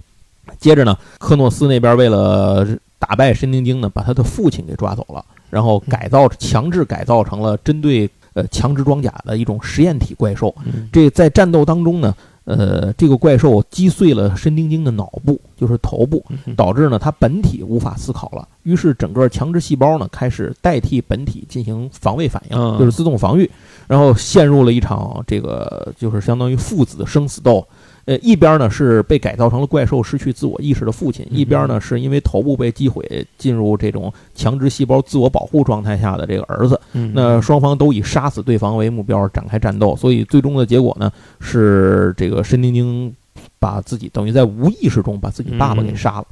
[0.57, 2.65] 接着呢，科诺斯那边为了
[2.97, 5.25] 打败申丁晶呢，把他的父亲给抓走了。
[5.49, 10.53] 然后改造强制改造成了针对呃强直装甲的一种实验体怪兽。
[10.65, 18.47] 嗯这在战斗当中呢，呃，这个怪兽击碎了申丁晶的脑部，就是头部，嗯导致呢它本体无法思考了。
[18.63, 23.49] 于是整个强制细胞呢开始代替本体进行防卫反应，嗯就是自动防御，
[23.87, 27.67] 然后陷入了一场这个就是相当于父子生死斗。
[28.09, 33.05] 呃，一边呢是被改造成了怪兽、失去自我意识的父亲，嗯一边呢是因为头部被击毁，
[33.37, 36.81] 进入这种强直细胞自我保护状态下的这个儿子。
[36.93, 43.13] 嗯那双方都以杀死对方为目标展开战斗，所以最终的结果呢是这个申丁晶
[43.59, 46.25] 把自己等于在无意识中把自己爸爸给杀了。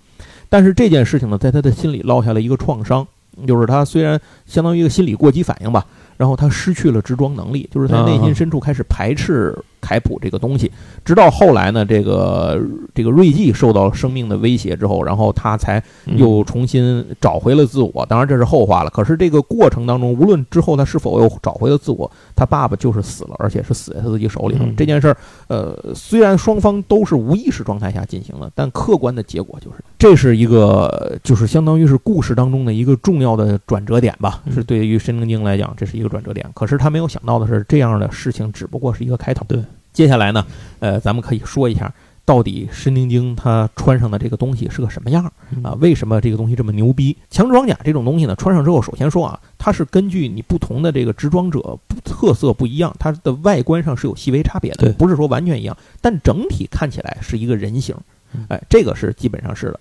[0.49, 3.05] 但是这件事情呢，在他的心里落下了一个创伤，
[3.45, 5.85] 就是他虽然相当于一个心理过激反应吧，
[6.17, 9.55] 然后他失去了直装能力，就是在内心深处开始排斥
[9.87, 10.69] 凯普这个东西。
[11.05, 12.59] 直到后来呢，这个
[12.93, 18.05] 这个瑞纪受到生命的威胁之后，然后他才嗯又重新找回了自我。
[18.07, 18.89] 当然这是后话了。
[18.89, 34.41] 可是这个过程当中，无论之后他是否又找回了自我，他爸爸就是死了，而且是死在他自己手里这件事儿，呃，虽然双方都是无意识状态下进行的，但客观的结果就是，这是一个就是相当于是故事当中的一个重要的转折点吧。
[34.45, 36.43] 嗯是对于申丁晶来讲，这是一个转折点。
[36.55, 39.45] 可是他没有想到的是，这样的事情只不过是一个开头。
[39.47, 39.61] 对，
[39.97, 40.45] 接下来呢，
[40.77, 41.91] 呃，咱们可以说一下。
[42.23, 45.23] 到底申丁晶他穿上的这个东西是个什么样
[45.63, 45.71] 啊？
[45.79, 47.17] 为什么这个东西这么牛逼？
[47.31, 57.95] 强装甲这种东西呢，穿上之后，首先说啊，它是根据你不同的这个执装者特色不一样，它的外观上是有细微差别的，不是说完全一样，但整体看起来是一个人形
[58.33, 58.45] 嗯。
[58.49, 59.79] 哎，这个是基本上是的。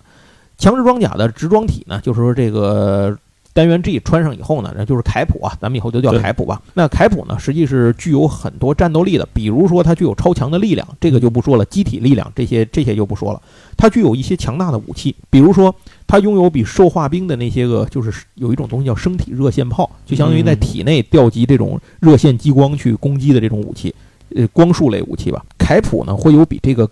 [0.57, 3.15] 强制装甲的执装体呢，就是说这个
[3.57, 6.61] 单元 G 穿上以后呢，那就是凯普啊，咱们以后就叫凯普吧。
[6.75, 13.41] 那凯普呢，实际是具有很多战斗力的，比如说它具有超强的力量，这个就不说了，机体力量这些这些就不说了。
[13.75, 15.73] 它具有一些强大的武器，比如说
[16.05, 23.91] 它拥有比兽化兵的那些个，就是有一种东西叫生体热线炮，就相当于在嗯体内调集这种热线激光去攻击的这种武器，
[24.35, 25.43] 呃，光束类武器吧。
[25.57, 26.87] 凯普呢会有比这个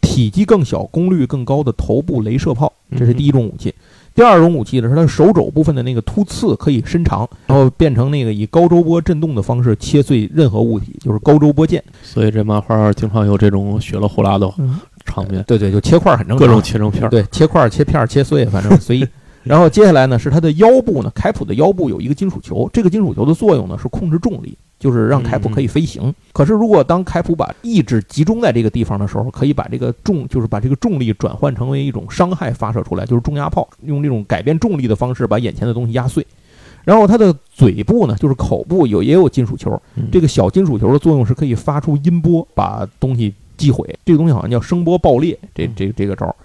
[0.00, 3.74] 体积更小、功率更高的头部镭射炮，这是第一种武器。
[4.14, 11.82] 第二种武器呢是它手肘部分的那个突刺可以伸长，然后变成那个以高周波震动的方式切碎任何物体，就是高周波剑。
[12.02, 14.48] 所以这漫画经常有这种血了呼啦的
[15.04, 16.46] 场面，对对，就切块儿很正常。
[16.46, 17.10] 各种切成片儿。
[17.10, 19.06] 对，切块儿、切片儿、切碎，反正 随意。
[19.42, 26.14] 然后接下来呢是它的腰部呢，凯普的腰部有一个金属球，这个金属球的作用呢是控制重力，就是让凯普可以飞行。
[26.30, 36.26] 可是如果当凯普把意志集中在这个地方的时候，可以把这个重，就是把这个重力转换成为一种伤害发射出来，就是重压炮，用这种改变重力的方式把眼前的东西压碎。
[36.84, 39.80] 然后它的嘴部呢，就是口部有也有金属球，
[40.12, 43.88] 这个小金属球的作用是可以发出音波，把东西击毁。
[44.04, 46.36] 这个东西好像叫声波爆裂，这这这个招儿。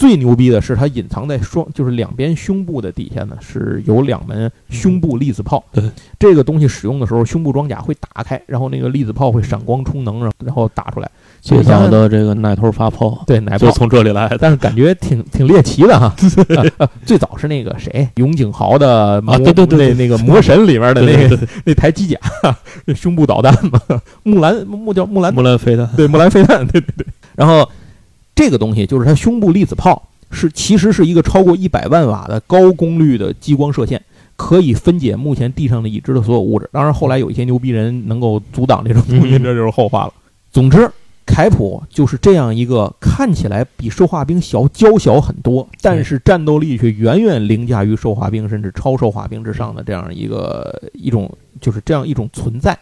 [0.00, 5.62] 最牛逼的是，它隐藏在双，就是两边胸部的底下呢，是有两门胸部粒子炮。
[5.72, 5.84] 对，
[6.18, 11.10] 这个东西使用的时候，胸部装甲会打开，然后那个粒子炮会闪光充能，然然后打出来。
[11.42, 16.14] 最早的这个奶头发炮，对奶炮就从这里来的，但是感觉挺挺猎奇的哈。
[17.04, 22.18] 最早是那个谁，永井豪的啊，对对对，那那个魔神里面的那个那台机甲，
[22.96, 23.78] 胸部导弹嘛，
[24.22, 27.68] 木兰木叫木兰木兰飞弹，对木兰飞弹，对对对，然后。
[28.40, 34.02] 这个东西就是它胸部粒子炮，是其实是一个超过一百万瓦的高功率的激光射线，
[34.34, 36.66] 可以分解目前地上的已知的所有物质。
[36.72, 40.14] 当然，后来有一些牛逼人能够阻挡这种东西，这就是后话了。
[40.50, 40.90] 总之，
[41.26, 52.74] 凯普就是这样一个看起来比兽化兵小娇小很多，但是战斗力却远远凌驾于兽化兵甚至超兽化兵之上的这样一个一种，就是这样一种存在。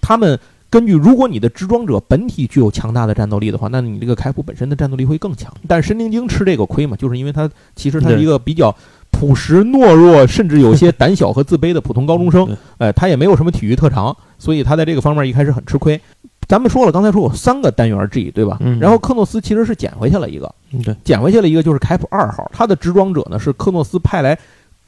[0.00, 0.38] 他们。
[0.72, 5.52] 根据，如果你的执装者本体具有强大的战斗力的话，那你这个凯普本身的战斗力会更强。
[5.68, 8.74] 但是神灵精吃这个亏嘛，就是因为他其实他是一个比较
[9.10, 12.56] 朴实、懦弱，甚至有些胆小和自卑的普通高中生。
[12.78, 16.00] 哎，他也没有什么体育特长，所以他在这个方面一开始很吃亏。
[16.48, 18.58] 咱们说了，刚才说有三个单元 G，对吧？
[18.80, 20.50] 然后克诺斯其实是捡回去了一个，
[20.82, 22.50] 对，捡回去了一个就是凯普二号。
[22.50, 24.38] 他的执装者呢是克诺斯派来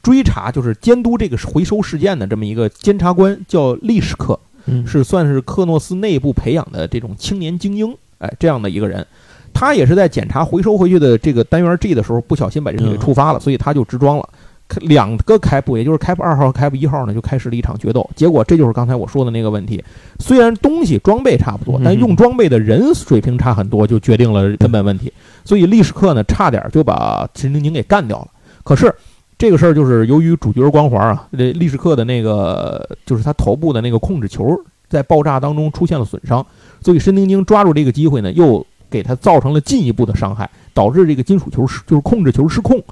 [0.01, 4.39] 追查，就是监督这个回收事件的这么一个监察官，叫利什克。
[4.85, 9.05] 是算是克诺斯内部培养的这种青年精英，哎，这样的一个人，
[9.53, 14.29] 他也是在检查回收回去的这个单元 G 的时候，不小心把这个给触发了，所以他就直装了。
[14.81, 18.09] 两个开普，也就是开普二号和开普一号呢，就开始了一场决斗。
[18.15, 19.83] 结果这就是刚才我说的那个问题，
[20.19, 25.13] 虽然东西装备差不多，但用装备的人水平差很多，就决定了根本问题。
[25.43, 28.27] 所以历史课呢，差点就把神灵精给干掉了。
[28.63, 28.93] 可是。
[29.45, 36.43] 这个事儿就是由于主角光环啊，这利什克的那个就是他头部的那个控制球在爆炸当中出现了损伤，
[36.81, 42.83] 所以申丁精抓住这个机会呢，又给他造成了进一步的伤害，导致这个金属球失就是控制球失控。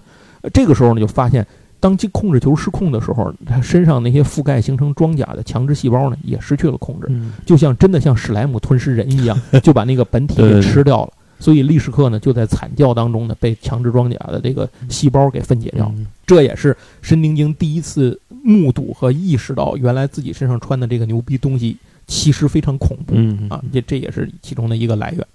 [0.54, 1.44] 这个时候呢，就发现
[1.80, 7.08] 当金控制球失控的时候，他身上那些覆盖形成装甲的强制细胞呢，也失去了控制，
[7.48, 11.14] 就像真的像史莱姆吞噬人一样，就把那个本体给吃掉了。
[11.44, 15.94] 所以利什克呢，就在惨叫当中呢，被强制装甲的这个细胞给分解掉。
[16.26, 21.76] 这也是神丁精第一次目睹和意识到，原来自己身上穿的这个牛逼东西
[22.08, 23.14] 其实非常恐怖
[23.54, 23.62] 啊！
[23.74, 25.28] 这这也是其中的一个来源。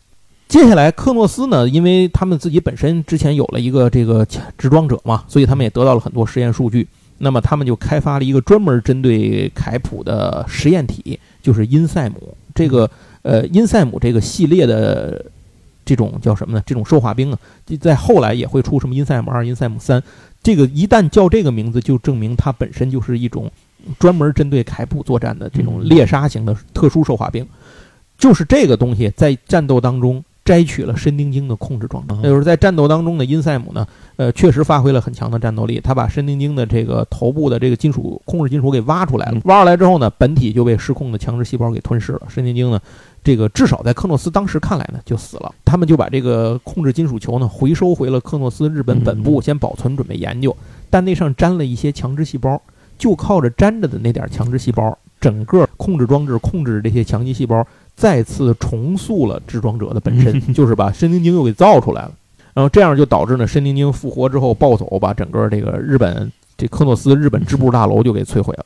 [0.48, 4.24] 接下来，克诺斯呢，因为他们自己本身之前有了一个这个
[4.56, 6.88] 制装者嘛，所以他们也得到了很多实验数据。
[7.18, 12.34] 那么他们就开发了一个专门针对凯普的实验体，就是因塞姆。
[12.54, 12.90] 这个
[13.20, 15.22] 呃，因塞姆这个系列的。
[15.88, 16.62] 这种叫什么呢？
[16.66, 17.38] 这种兽化兵啊，
[17.80, 20.02] 在后来也会出什么因塞姆二、因塞姆三。
[20.42, 23.50] 这个一旦叫这个名字，就证明它本身就是一种
[23.98, 27.46] 专门针对凯普作战的这种猎杀型的特殊兽化兵。
[28.18, 32.14] 就是这个东西在战斗当中摘取了申丁精的控制装置。
[32.22, 35.80] 那就是在战斗当中的因塞姆呢，呃，确实发挥了很强的战斗力。
[35.80, 42.22] 他把申丁精的这个头部的这个金属控制金属给挖出来了，挖出来之后呢，本体就被失控的强制细胞给吞噬了。
[42.28, 42.80] 申丁精呢？
[43.28, 45.54] 这个至少在克诺斯当时看来呢，就死了。
[45.62, 50.56] 他们就把这个控制金属球呢回收回了克诺斯日本本部，先保存准备研究。
[50.88, 52.58] 但那上粘了一些强制细胞，
[52.96, 57.62] 就靠着粘着的那点强制细胞，整个控制装置控制这些强基细胞，
[57.94, 62.12] 再次重塑了制装者的本身， 就是把申丁精又给造出来了。
[62.54, 68.64] 然后这样就导致呢，申丁精复活之后暴走，把整个这个日本这克诺斯日本支部大楼就给摧毁了。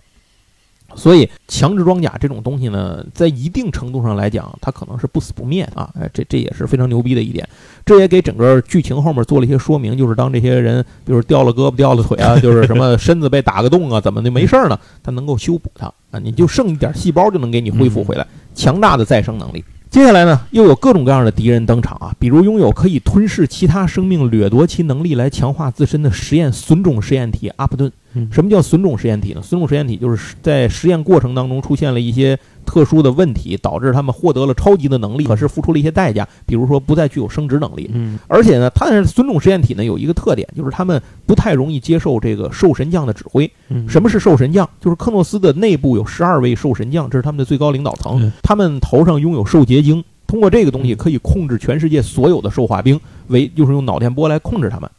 [0.95, 5.91] 所以强制装甲这种东西呢，在一定程度上来讲，它可能是不死不灭啊！
[5.99, 7.49] 哎，这这也是非常牛逼的一点。
[7.85, 14.79] 这也给整个剧情后面做了一些说明，就是当这些人，比如掉了胳膊、掉了腿啊， 就是什么身子被打个洞啊，怎么的没事儿呢？
[15.03, 19.65] 它能够修补它啊，你就剩一点细胞就能给你恢复回来，强大的再生能力。
[19.91, 27.93] 接下来呢，又有各种各样的敌人登场啊，比如拥有可以吞噬其他生命、掠夺其能力来强化自身的实验损种实验体阿普顿。
[28.31, 29.41] 什么叫损种实验体呢？
[29.43, 37.91] 损种实验体就是在实验过程当中出现了一些特殊的问题，导致他们获得了超级的能力，可是付出了一些代价，比如说不再具有生殖能力。
[37.93, 43.51] 嗯，而且呢，它的损种实验体呢有一个特点，就是他们不太容易接受这个兽神将的指挥。
[43.89, 44.69] 什么是兽神将？
[44.81, 54.91] 就是克诺斯的内部有十二位兽神将，这是他们的最高领导层，他们头上拥有兽结晶，通过这个东西可以控制全世界所有的兽化兵，为就是用脑电波来控制他们。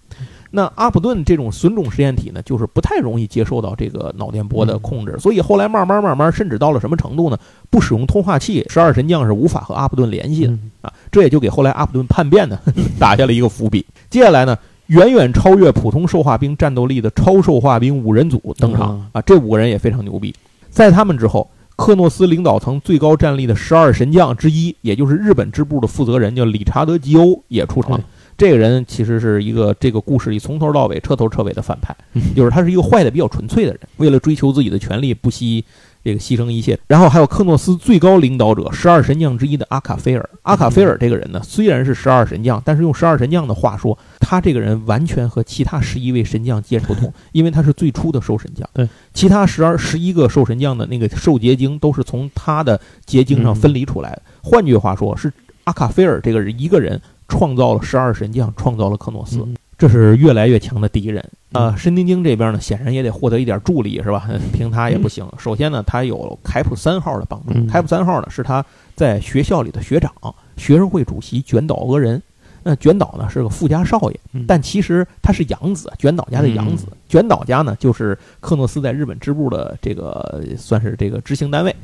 [0.55, 7.37] 那阿普顿这种损种实验体呢，就是不太容易接受到这个脑电波的控制，所以后来慢慢慢慢，甚至到了什么程度呢？
[7.71, 10.93] 不使用通话器，十二神将是无法和阿普顿联系的啊！
[11.11, 12.59] 这也就给后来阿普顿叛变呢
[12.99, 13.83] 打下了一个伏笔。
[14.11, 19.19] 接下来呢，远远超越普通兽化兵战斗力的超兽化兵五人组登场啊！
[19.23, 20.35] 这五个人也非常牛逼。
[20.69, 27.99] 在他们之后，克诺斯领导层最高战力的十二神将之一，也就是日本支部的负责人，叫理查德吉欧也出场。
[28.37, 31.95] 这个人其实是一个这个故事里从头到尾彻头彻尾的反派，
[32.35, 35.63] 就是他是一个坏的比较纯粹的人，为了追求自己的权利不惜
[36.03, 36.77] 这个牺牲一切。
[36.87, 40.29] 然后还有克诺斯最高领导者十二神将之一的阿卡菲尔。
[40.41, 48.67] 阿卡菲尔这个人呢，虽然是十二神将，但是用十二神将的话说，他这个人完全和其他十一位神将截然不同， 因为他是最初的兽神将。
[48.73, 54.21] 对，其他十二十一个兽神将的那个兽结晶都是从他的结晶上分离出来的。
[54.41, 55.31] 换句话说，是
[55.63, 56.99] 阿卡菲尔这个人一个人。
[57.33, 59.43] 创造了十二神将，创造了克诺斯，
[59.75, 61.75] 这是越来越强的敌人啊！
[61.75, 64.29] 申丁京这边呢，显然也得获得一点助力，是吧？
[64.53, 65.27] 凭他也不行。
[65.39, 67.53] 首先呢，他有凯普三号的帮助。
[67.65, 68.63] 凯普三号呢，是他
[68.95, 70.13] 在学校里的学长，
[70.57, 72.21] 学生会主席卷岛俄人。
[72.61, 76.85] 那卷岛呢，是个富家少爷，但其实他是养子，卷岛家的养子。
[77.09, 81.75] 卷岛家呢，就是克诺斯在日本支部的这个算是这个执行单位，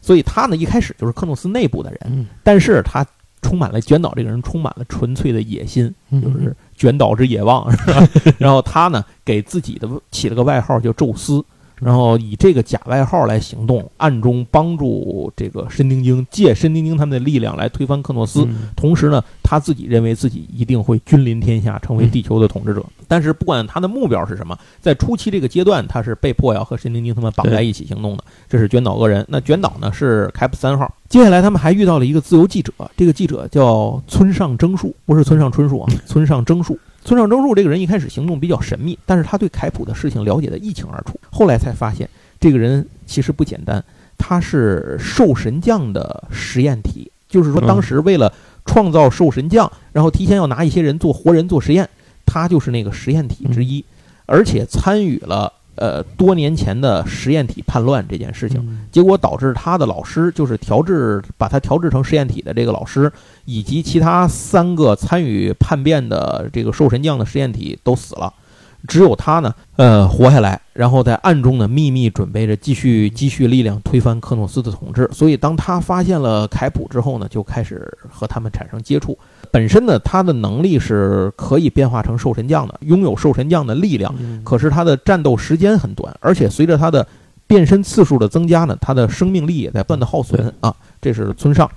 [0.00, 3.04] 所以他呢一开始就是克诺斯内部的人，但是他。
[3.42, 8.08] 充满了卷岛这个人充满了纯粹的野心，就是卷岛之野望，是吧？
[8.38, 11.44] 然后他呢给自己的起了个外号叫宙斯。
[11.82, 18.46] 然后以这个假外号来行动，暗中帮助这个申丁京，借申丁京他们的力量来推翻克诺斯。
[18.76, 22.84] 同时呢，他自己认为自己一定会君临天下，成为地球的统治者。
[23.08, 28.24] 但是不管他的目标是什么，在初期这个阶段，他是被迫要和申丁京他们绑在一起行动的。
[28.48, 29.24] 这是卷岛恶人。
[29.28, 30.94] 那卷岛呢是开普三号。
[31.08, 36.78] 接下来他们还遇到了一个自由记者，这个记者叫村上征树，不是村上春树啊，村上征树。
[37.04, 41.18] 村上征树这个人一开始行动比较神秘，但是他对凯普的事情了解的一清二楚。
[41.30, 42.08] 后来才发现，
[42.40, 43.84] 这个人其实不简单，
[44.16, 47.10] 他是兽神将的实验体。
[47.28, 48.32] 就是说，当时为了
[48.66, 51.88] 创造兽神将，然后提前要拿一些人做活人做实验，
[52.26, 53.84] 他就是那个实验体之一，
[54.26, 55.52] 而且参与了。
[55.74, 63.10] 呃，多年前的实验体叛乱这件事情，结果导致他的老师，就是调制把他调制成实验体的这个老师，
[63.46, 68.32] 以及其他三个参与叛变的这个兽神将的实验体都死了。
[68.86, 75.08] 只有他呢，呃，活下来，然后在暗中呢秘密准备着继续积蓄力量推翻克诺斯的统治。
[75.12, 79.16] 所以当他发现了凯普之后呢，就开始和他们产生接触。
[79.52, 84.12] 本身呢，他的能力是可以变化成兽神将的，拥有兽神将的力量。
[84.42, 87.06] 可是他的战斗时间很短，而且随着他的
[87.46, 90.74] 变身次数的增加呢，他的生命力也在不断的耗损啊。
[91.02, 91.70] 这是村上。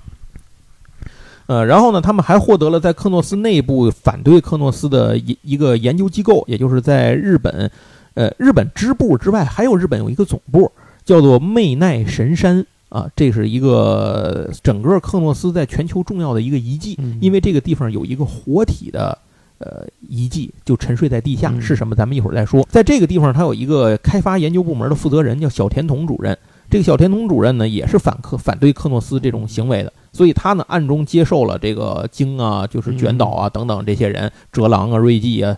[1.48, 7.70] 呃，然后呢，他们还获得了在克诺斯内部反对克诺斯的一一个研究机构，也就是在日本，
[8.14, 10.72] 呃，日本支部之外还有日本有一个总部，
[11.04, 19.18] 叫做魅奈神山啊，这是一个整个克诺斯在全球重要的一个遗迹，因为这个地方有一个活体的
[19.58, 21.94] 呃遗迹，就沉睡在地下，是什么？
[21.94, 22.66] 咱们一会儿再说。
[22.70, 26.38] 在这个地方，它有一个开发研究部门的负责人，叫小田童主任。
[26.70, 29.92] 这个小田童主任呢，也是反克反对克诺斯这种行为的。
[30.12, 35.54] 所以他呢暗中接受了这个京啊，就是卷岛啊等等这些人，哲郎啊、瑞纪啊，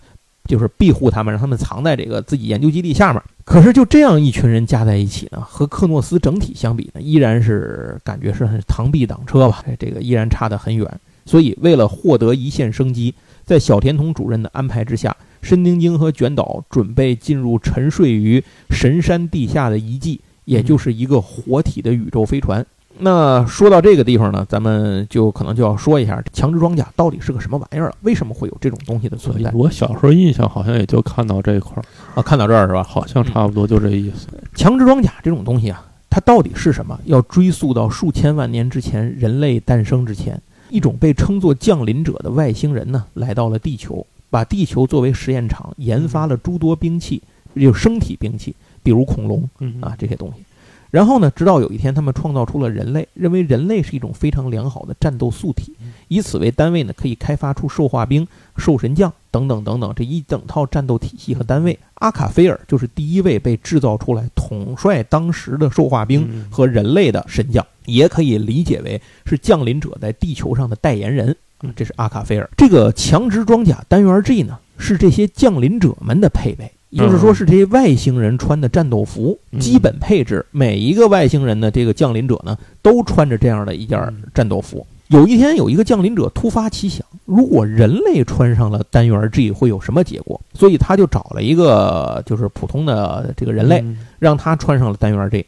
[0.49, 3.23] 就是庇护他们，让他们藏在这个自己研究基地下面。
[3.45, 11.01] 可是就这样一群人加在一起呢，和克诺斯整体相比呢，依然是感觉是很螳臂挡车吧，这个依然差得很远。
[11.25, 22.65] 所以为了获得一线生机，在小田童主任的安排之下，申丁京和卷岛准备进入沉睡于神山地下的遗迹，也就是一个活体的宇宙飞船。
[23.01, 27.95] 那说到这个地方呢，咱们就可能就要说一下强制装甲到底是个什么玩意儿了？
[28.03, 29.51] 为什么会有这种东西的存在？
[29.55, 31.83] 我小时候印象好像也就看到这一块儿
[32.15, 32.83] 啊，看到这儿是吧？
[32.83, 34.27] 好像差不多就这意思。
[34.55, 36.99] 强制装甲这种东西啊，它到底是什么？
[37.05, 47.23] 要追溯到数千万年之前，人类诞生之前，一种被称作降临者的外星人呢，来到了地球，把地球作为实验场，研发了诸多兵器，
[47.55, 49.49] 有生体兵器，比如恐龙
[49.81, 50.43] 啊这些东西。
[50.91, 51.31] 然后呢？
[51.37, 55.75] 直到有一天，他们创造出了人类，认为人类是一种非常良好的战斗素体，
[56.09, 58.27] 以此为单位呢，可以开发出兽化兵、
[58.57, 61.79] 兽神将等等等等这一整套战斗体系和单位。
[61.95, 71.37] 阿卡菲尔就是第一位被制造出来统帅当时的兽化兵和人类的神将，也可以理解为是降临者在地球上的代言人。
[71.77, 72.49] 这是阿卡菲尔。
[72.57, 76.73] 这个强直装甲单元 G 呢，是这些降临者们的配备。
[76.91, 80.45] 也就是说，是这些外星人穿的战斗服，基本配置。
[80.51, 84.01] 每一个外星人的这个降临者呢，都穿着这样的一件
[84.35, 84.87] 战斗服。
[85.09, 90.41] 有一天，有一个降临者突发奇想，如果人类穿上了单元 G 会有什么结果？
[90.53, 93.83] 所以他就找了一个就是普通的这个人类，
[94.19, 95.45] 让他穿上了单元 G。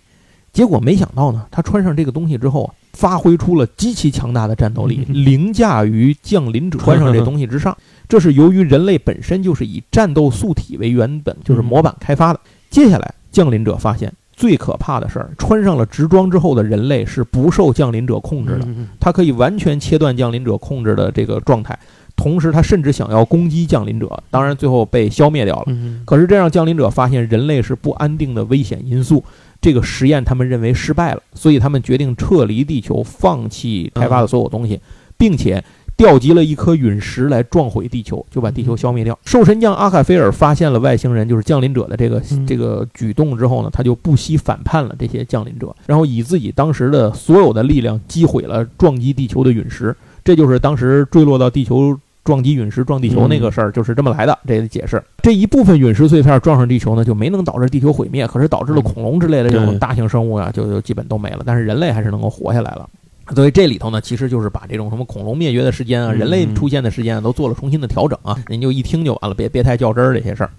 [0.53, 7.77] 结果没想到呢，他穿上这个东西之后，发挥出了极其强大的战斗力，凌驾于降临者穿上这东西之上。
[8.09, 12.41] 这是由于人类本身就是以战斗素体为原本，就是模板开发的。
[12.69, 18.67] 接下来，降临者发现最可怕的事儿：穿上了直装之后的人类是不受降临者控制的，
[18.99, 21.79] 他可以完全切断降临者控制的这个状态。
[22.17, 25.67] 同时，他甚至想要攻击降临者，当然最后被消灭掉了。
[26.05, 29.25] 可是，这让降临者发现人类是不安定的危险因素。
[29.61, 34.81] 这个实验他们认为失败了，所以他们决定撤离地球，放弃开发的所有东西，
[35.19, 35.63] 并且
[35.97, 39.19] 调集了一颗陨石来撞毁地球，就把地球消灭掉。
[39.25, 49.95] 兽神将阿卡菲尔发现了外星人就是降临者的这个这个举动之后呢，他就不惜反叛了这些降临者，然后以自己当时的所有的力量击毁了撞击地球的陨石。
[50.25, 51.99] 这就是当时坠落到地球。
[52.31, 55.03] 撞击陨石撞地球那个事儿就是这么来的，这个解释。
[55.21, 61.43] 这一部分陨石碎片撞上地球呢，就没能导致地球毁灭，可是导致了恐龙之类的这种大型生物啊，就就基本都没了。
[61.45, 62.89] 但是人类还是能够活下来了。
[63.35, 68.37] 所以这里头呢，其实就是把这种什么恐龙灭绝的时间啊，人类出现的时间啊，都做了重新的调整啊。
[68.47, 70.51] 您就一听就完了，别别太较真儿这些事儿。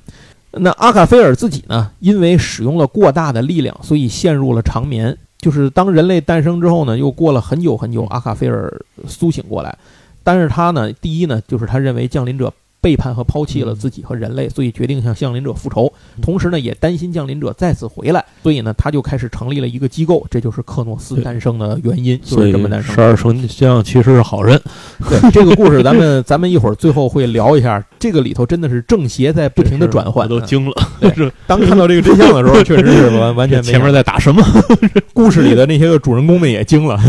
[0.51, 5.17] 那阿卡菲尔自己呢，因为使用了过大的力量，所以陷入了长眠。
[5.37, 8.71] 就是当人类诞生之后呢，又过了很久很久，阿卡菲尔
[9.07, 9.75] 苏醒过来。
[10.23, 12.53] 但是他呢，第一呢，就是他认为降临者。
[12.81, 15.91] 背叛和抛弃了自己和人类，所以决定向降临者复仇。
[16.21, 22.95] 同时呢，也担心降临者再次回来，所以呢，他就开始成立了一个机构，这就是克诺斯诞生的原因，就是这么诞生。
[22.95, 24.59] 十二生肖其实是好人。
[25.07, 27.83] 对 这个故事，咱们咱们一会儿最后会聊一下。
[27.99, 30.75] 这个里头真的是正邪在不停的转换，都惊了。
[31.15, 34.43] 是当看到这个真相的时候，确实是完完全前面在打什么？
[35.13, 36.99] 故事里的那些个主人公们也惊了。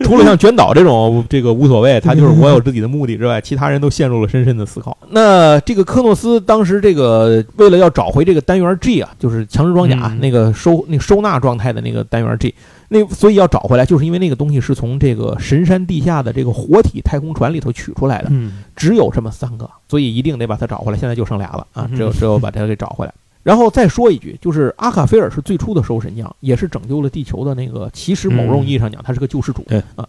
[0.00, 4.93] 除了像卷岛这种这个无所谓，他就是我有自己的目的之外，其他人都陷入了深深的思考。
[5.10, 12.54] 那这个科诺斯当时这个为了要找回这个单元 G 啊，就是强制装甲那个收那收纳状态的那个单元 G，
[12.88, 18.32] 那所以要找回来，就是因为那个东西是从这个神山地下的这个活体太空船里头取出来的，
[18.74, 20.98] 只有这么三个，所以一定得把它找回来。
[20.98, 23.12] 现在就剩俩了啊，只有只有把它给找回来。
[23.42, 27.90] 然后再说一句，就是阿卡菲尔是最初的兽神将，也是拯救了地球的那个。
[27.92, 29.64] 其实某种意义上讲，他是个救世主
[29.96, 30.08] 啊。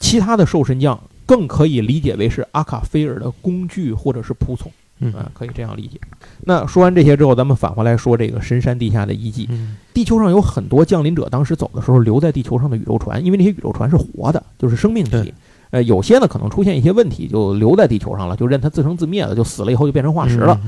[0.00, 1.00] 其他的兽神将。
[1.30, 4.68] 更可以理解为是阿卡菲尔的工具或者是仆从，
[4.98, 5.96] 嗯，可以这样理解。
[6.40, 9.48] 那说完这些之后，咱们返回来说这个深山地下的遗迹。
[9.94, 15.32] 地球上有很多降临者，当时走的时候留在地球上的宇宙船，因为那些宇宙船是活的，就是生命体。
[15.70, 20.60] 呃，有些呢可能出现一些问题，就留在地球上了，就任它自生自灭了，就死了以后就变成化石了。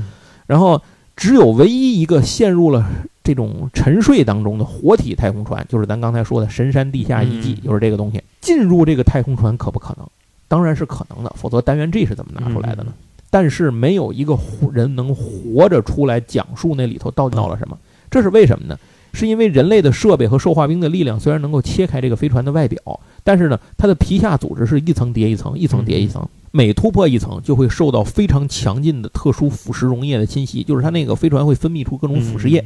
[0.47, 0.81] 然后
[1.17, 2.89] 只有唯一一个陷入了
[3.21, 8.23] 这种沉睡当中的活体太空船，就是咱刚才说的神山地下遗迹，就是这个东西。
[8.39, 10.07] 进入这个太空船可不可能？
[10.53, 12.93] 当然是可能的，否则单元 G 是怎么拿出来的呢？
[13.31, 14.37] 但是没有一个
[14.71, 17.75] 人能活着出来讲述那里头到底闹了什么。
[18.11, 18.77] 这是为什么呢？
[19.13, 32.63] 是因为人类的设备和兽化兵的力量虽然能够切开这个飞船的外表，但是呢，它的皮下组织是一层叠一层，一层叠一层，每突破一层就会受到非常强劲的特殊腐蚀溶液的侵袭，就是它那个飞船会分泌出各种腐蚀液。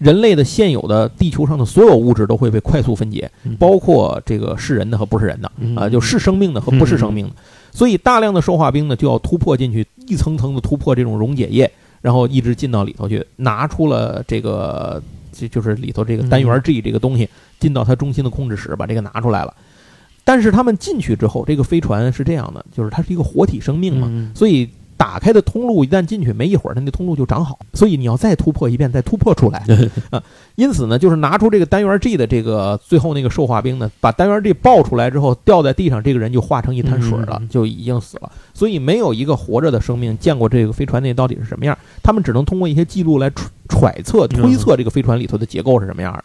[0.00, 7.34] 人类的现有的地球上的所有物质都会被快速分解，包括这个是人的和不是人的啊，就是生命的和不是生命的。
[7.70, 11.70] 所以大量的生化兵呢就要突破进去，一层层的突破这种溶解液，
[12.00, 17.28] 然后一直进到里头去，拿出了这个就就是里头这个单元 G 这个东西，
[17.58, 19.54] 进到它中心的控制室，把这个拿出来了。
[20.24, 24.66] 但是他们进去之后，这个飞船是这样的，就是它是一个活体生命嘛，所以。
[25.00, 29.64] 打开的通路一旦进去，没一会儿，它那通路就长好，所以你要再突破一遍，再突破出来
[30.12, 30.22] 啊。
[30.56, 38.30] 因此呢，就是拿出这个单元 G 的这个最后那个兽化兵呢，把单元 G 爆出来之后，掉在地上，这个人就化成一滩水了，就已经死了。
[38.52, 43.32] 所以没有一个活着的生命见过这个飞船内到底是什么样，他们只能通过一些记录来
[43.70, 46.22] 揣测、推测这个飞船里头的结构是什么样的。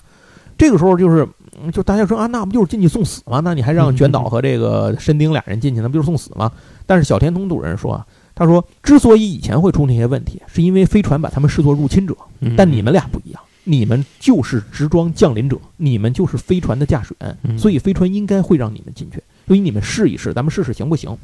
[0.57, 1.25] 这个时候就是，
[1.71, 3.39] 就大家说啊，那不就是进去送死吗？
[3.41, 6.51] 那你还让卷岛和这个申丁俩人进去，那不就是送死吗？
[6.85, 8.05] 但是小田通主人说。
[8.35, 12.13] 他说：“之所以以前会出那些问题，是因为飞船把他们视作入侵者。
[12.57, 19.23] 但你们俩不一样，你们就是直装降临者，你们就是飞船的驾驶员，所以飞船应该会让你们进去。
[19.47, 21.17] 所以你们试一试，咱们试试行不行？”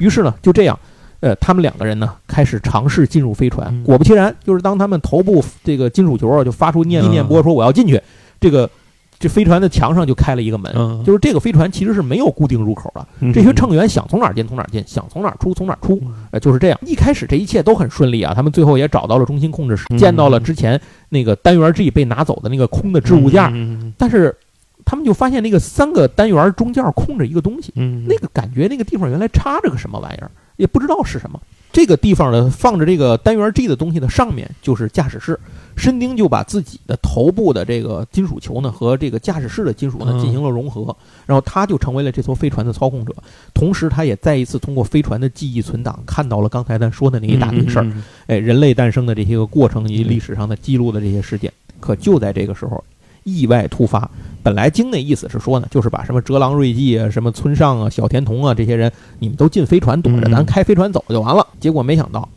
[0.00, 0.78] 于是呢，就这样，
[1.20, 3.84] 呃，他们两个人呢开始尝试进入飞船。
[3.84, 8.00] 果不其然，就是当他们头部这个金属球啊，就发出念念波说我要进去，
[8.40, 8.70] 这个。
[9.18, 10.72] 这飞船的墙上就开了一个门，
[11.04, 13.32] 就是这个飞船其实是没有固定入口的。
[13.32, 16.78] 这些乘员想从哪儿进从哪儿进，想从哪儿出从哪儿出，呃，就是这样。
[16.82, 23.50] 一开始这一切都很顺利啊，他们最后也找到了中心控制室，见到了之前那个单元 G 被拿走的那个空的置物架。
[23.96, 24.36] 但是
[24.84, 31.40] 他们就发现那个三个单元中间空着一个东西，嗯，那个感觉那个地方原来插着个什么玩意儿，也不知道是什么。
[31.74, 35.38] 这个地方呢，放着这个单元 G 的东西的上面就是驾驶室。
[35.76, 40.96] 申丁就把自己的头部的这个金属球呢和这个驾驶室的金属呢嗯进行了融合，
[41.26, 43.12] 然后他就成为了这艘飞船的操控者。
[43.52, 51.52] 同时，他也再一次通过飞船的记忆存档，看到了刚才咱说的那一大堆事儿，嗯，哎，人类诞生的这些个过程以及历史上的记录的这些事件。
[51.80, 52.82] 可就在这个时候，
[53.24, 54.08] 意外突发。
[54.44, 61.44] 本来经那意思是说呢，就是把什么哲郎瑞纪啊、什么村上啊、小田童啊这些人，你们都进飞船躲着，嗯咱开飞船走就完了。
[61.58, 62.28] 结果没想到，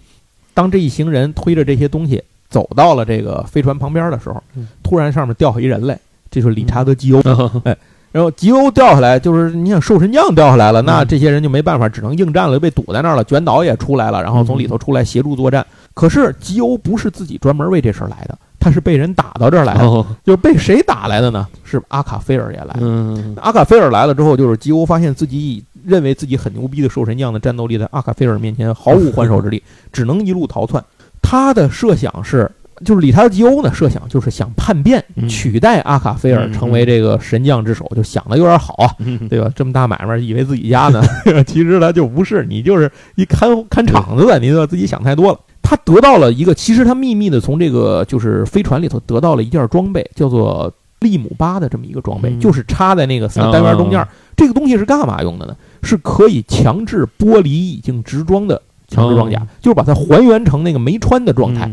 [0.55, 5.99] 当这一行人推着这些东西走到了这个飞船旁边的时候嗯，突然上面掉下一人来，
[6.31, 7.21] 这就是理查德基欧。
[7.65, 7.77] 哎
[8.13, 13.23] 然后吉欧掉下来，就是你想兽神将掉下来了，那嗯这些人就没办法，只能应战了，被堵在那儿了。
[13.25, 15.63] 卷岛也出来了，然后从里头出来协助作战。
[15.93, 21.47] 可是吉欧不是自己专门为这事儿来的，他是被人打到这儿来的，哦，就是被谁打来的呢？
[21.63, 22.77] 是阿卡菲尔也来了。
[22.81, 30.83] 嗯，阿卡菲尔来了之后，就是吉欧发现自己认为自己很牛逼的兽神将的战斗力在阿卡菲尔面前毫无还手之力，只能一路逃窜。
[31.21, 32.49] 他的设想是，
[32.85, 38.89] 就是理查德吉欧呢，设想就是想叛变，嗯取代阿卡菲尔嗯成为这个神将之首，就想的有点好啊。
[38.99, 39.51] 嗯对吧？
[39.55, 41.01] 这么大买卖，以为自己家呢，
[41.45, 45.39] 其实他就不是，你就是一看看场子的，你就自己想太多了。
[45.61, 50.71] 他得到了一个，其实他秘密的从这个就是飞船里头得到了一件装备，叫做
[51.01, 53.99] 利姆巴的这么一个装备，嗯就是插在那个三单元中间。
[54.01, 54.07] 哦
[54.37, 55.55] 这个东西是干嘛用的呢？
[55.81, 61.67] 是可以强制剥离已经直装的强制装甲，哦就是把它还原成那个没穿的状态。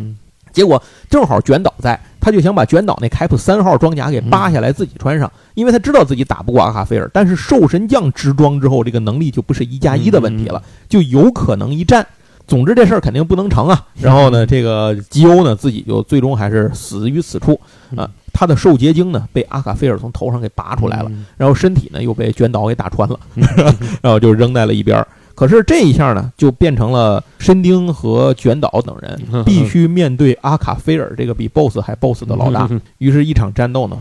[0.55, 0.81] 嗯结果
[1.11, 12.07] 正好卷岛在，他就想把卷岛那开普三号装甲给扒下来自己穿上，因为他知道自己打不过阿卡菲尔，但是兽神将直装之后，这个能力就不是一加一的问题了，就有可能一战。
[12.47, 13.87] 总之这事儿肯定不能成啊。
[13.95, 17.59] 然后呢，这个基欧呢自己就最终还是死于此处
[17.97, 18.09] 啊。
[18.33, 23.19] 他的兽结晶呢被阿卡菲尔从头上给拔出来了，嗯然后身体呢又被卷岛给打穿了，
[24.03, 25.09] 然后就扔在了一边儿。
[25.35, 32.69] 可是这一下呢，就变成了申丁和卷岛等人 必须面对阿卡菲尔这个比 BOSS 还 BOSS 的老大。
[32.99, 34.01] 于是，一场战斗呢，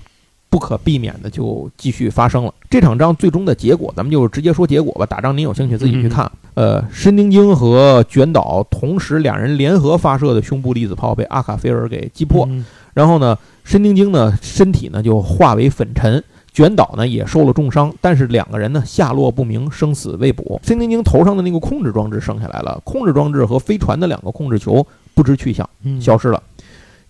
[0.49, 2.53] 不可避免的就继续发生了。
[2.69, 5.05] 这场仗最终的结果，咱们就直接说结果吧。
[5.05, 6.31] 打仗您有兴趣自己去看。
[6.53, 12.45] 呃，申丁京和卷岛同时两人联合发射的胸部粒子炮被阿卡菲尔给击破。
[12.49, 12.63] 嗯
[12.93, 16.23] 然后呢，申丁京呢身体呢就化为粉尘，
[16.54, 20.62] 卷岛呢也受了重伤，但是两个人呢下落不明，生死未卜。
[20.64, 24.86] 申丁京头上的那个控制装置剩下来了，控制装置和飞船的两个控制球
[25.16, 26.41] 不知去向，嗯消失了。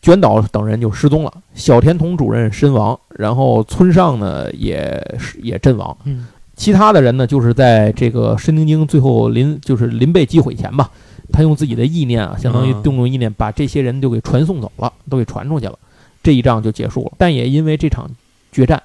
[0.02, 5.96] 卷岛等人就失踪了，小田童主任身亡，然后村上呢也是也阵亡。
[6.06, 10.92] 嗯其他的人呢，就是在这个申丁晶最后临就是临被击毁前吧，
[11.32, 15.78] 他用自己的意念啊，相当于嗯动用意念，把这些人就给传送走了，都给传出去了，
[16.22, 17.14] 这一仗就结束了。
[17.18, 18.08] 但也因为这场
[18.52, 18.82] 决战，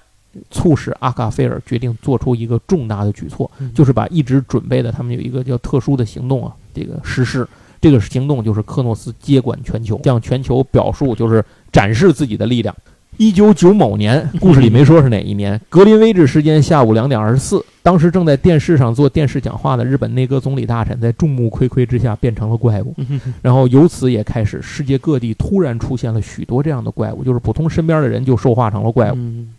[0.51, 7.47] 促使阿卡菲尔决定做出一个重大的举措，嗯就是把一直准备的他们有一个叫特殊的行动啊，这个实施。
[7.81, 12.74] 这个行动就是克诺斯接管全球，向全球表述就是展示自己的力量。
[13.18, 15.61] 一九九某年，故事里没说是哪一年。
[15.68, 22.95] 格林威治时间下午两点二十四，当时正在电视上做电视讲话的日本内阁总理大臣，在众目睽睽之下变成了怪物。
[23.43, 29.14] 然后由此也开始，世界各地突然出现了许多这样的怪物，就是普通身边的人就兽化成了怪物。
[29.16, 29.55] 嗯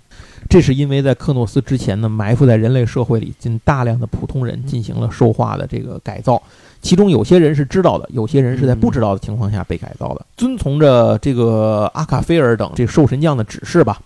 [0.50, 6.42] 这是因为在克诺斯之前呢，埋伏在人类社会里，近大量的普通人进行了兽化的这个改造，
[6.82, 10.26] 其中有些人是知道的，有些人是在不知道的情况下被改造的。
[10.36, 14.00] 遵从着这个阿卡菲尔等这兽神将的指示吧，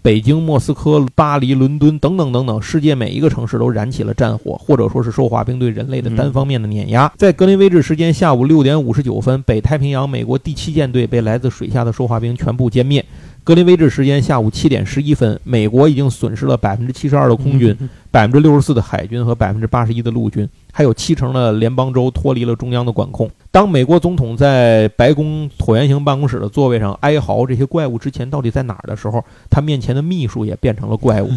[0.00, 7.12] 北京、莫斯科、巴黎、伦敦等等等等，世界每一个城市都燃起了战火，或者说是兽化兵对人类的单方面的碾压。
[7.18, 13.04] 在格林威治时间下午六点五十九分，北太平洋美国第七舰队被来自水下的兽化兵全部歼灭。
[13.50, 17.76] 格林威治时间下午七点十一分，美国已经损失了百分之七十二的空军，
[18.08, 23.28] 百分之六十四的海军和百分之八十一的陆军，还有七成的联邦州脱离了中央的管控。
[23.50, 29.20] 当美国总统在白宫椭圆形办公室的座位上哀嚎这些怪物之前到底在哪儿的时候，
[29.50, 31.28] 他面前的秘书也变成了怪物，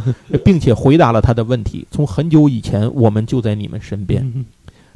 [0.46, 4.46] 并且回答了他的问题：从很久以前，我们就在你们身边。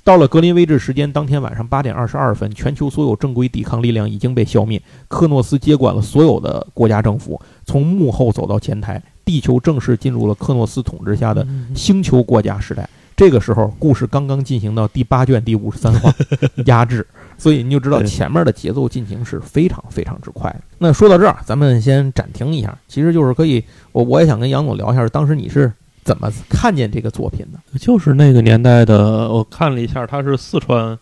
[0.07, 11.45] 嗯到了格林威治时间当天晚上八点二十二分，全球所有正规抵抗力量已经被消灭，克诺斯接管了所有的国家政府，从幕后走到前台，地球正式进入了克诺斯统治下的
[11.75, 12.89] 星球国家时代。
[13.17, 16.09] 这个时候，故事刚刚进行到第八卷第五十三话
[16.67, 17.05] 压制，
[17.37, 20.61] 所以你就知道前面的节奏进行是非常非常之快的。
[20.77, 25.73] 那说到这儿，咱们先暂停一下，其实就是可以，我我也想跟杨总聊一下，当时你是
[26.07, 27.77] 怎么看见这个作品的？
[27.77, 30.97] 就是那个年代的，我看了一下，它是四川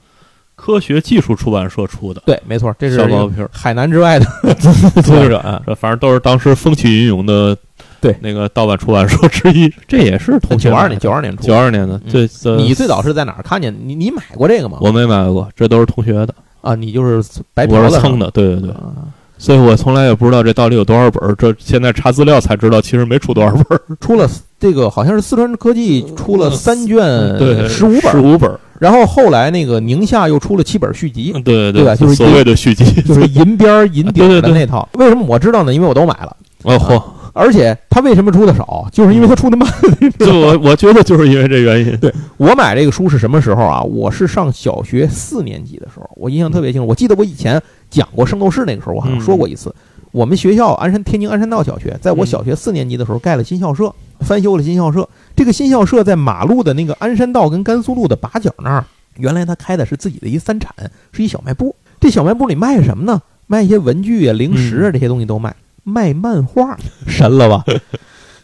[0.56, 3.48] 科学技术出版社出的，对，没错，这是小毛皮儿。
[3.54, 4.26] 海南之外的
[5.06, 5.38] 作者。
[5.38, 5.62] 啊。
[5.68, 7.56] 这反正都是当时风起云涌的
[8.02, 8.16] 对。
[8.20, 11.56] 那个盗版出版社之一，这也是同九二年，九二年出九。
[11.56, 12.12] 二年的，嗯。
[12.12, 13.72] 这这你最早是在哪儿看见？
[13.84, 14.80] 你你买过这个吗？
[14.82, 19.06] 我没买过，这都是同学的，啊，你就是白嫖蹭的，对对对，啊。
[19.38, 24.26] 所以我从来也不知道这到底有多少本儿，这现在查资料才知道，其实没出多少本儿，出了
[24.66, 26.98] 这个好像是四川科技出了三卷，
[27.70, 34.90] 十五本十，五本，然后后来那个宁夏又出了七本续集，对对对吧就是所谓的续集， 就是银边银底儿对对对的那套。
[34.94, 35.72] 为什么我知道呢？
[35.72, 37.00] 因为我都买了，哦嚯，
[37.34, 39.72] 而且他为什么出的少，就是因为他出的慢。
[40.18, 43.84] 就我我觉得就是因为这原因，对我买这个书是什么时候啊？
[43.84, 46.88] 我是上小学四年级的时候，我印象特别清楚。
[46.88, 47.62] 我记得我以前
[47.92, 49.72] 讲过《圣斗士》那个时候，我好像说过一次。
[50.16, 55.10] 我们学校鞍山天津鞍山道小学，在我小学四年级的时候盖了新校舍，翻修了新校舍。
[55.36, 58.86] 这个新校舍在马路的那个鞍山道跟甘肃路的把角那儿，
[59.18, 60.74] 原来他开的是自己的一三产，
[61.12, 61.76] 是一小卖部。
[62.00, 63.22] 这小卖部里卖什么呢？
[63.48, 65.54] 卖一些文具啊、零食啊这些东西都卖，
[65.84, 67.66] 卖漫画，神了吧？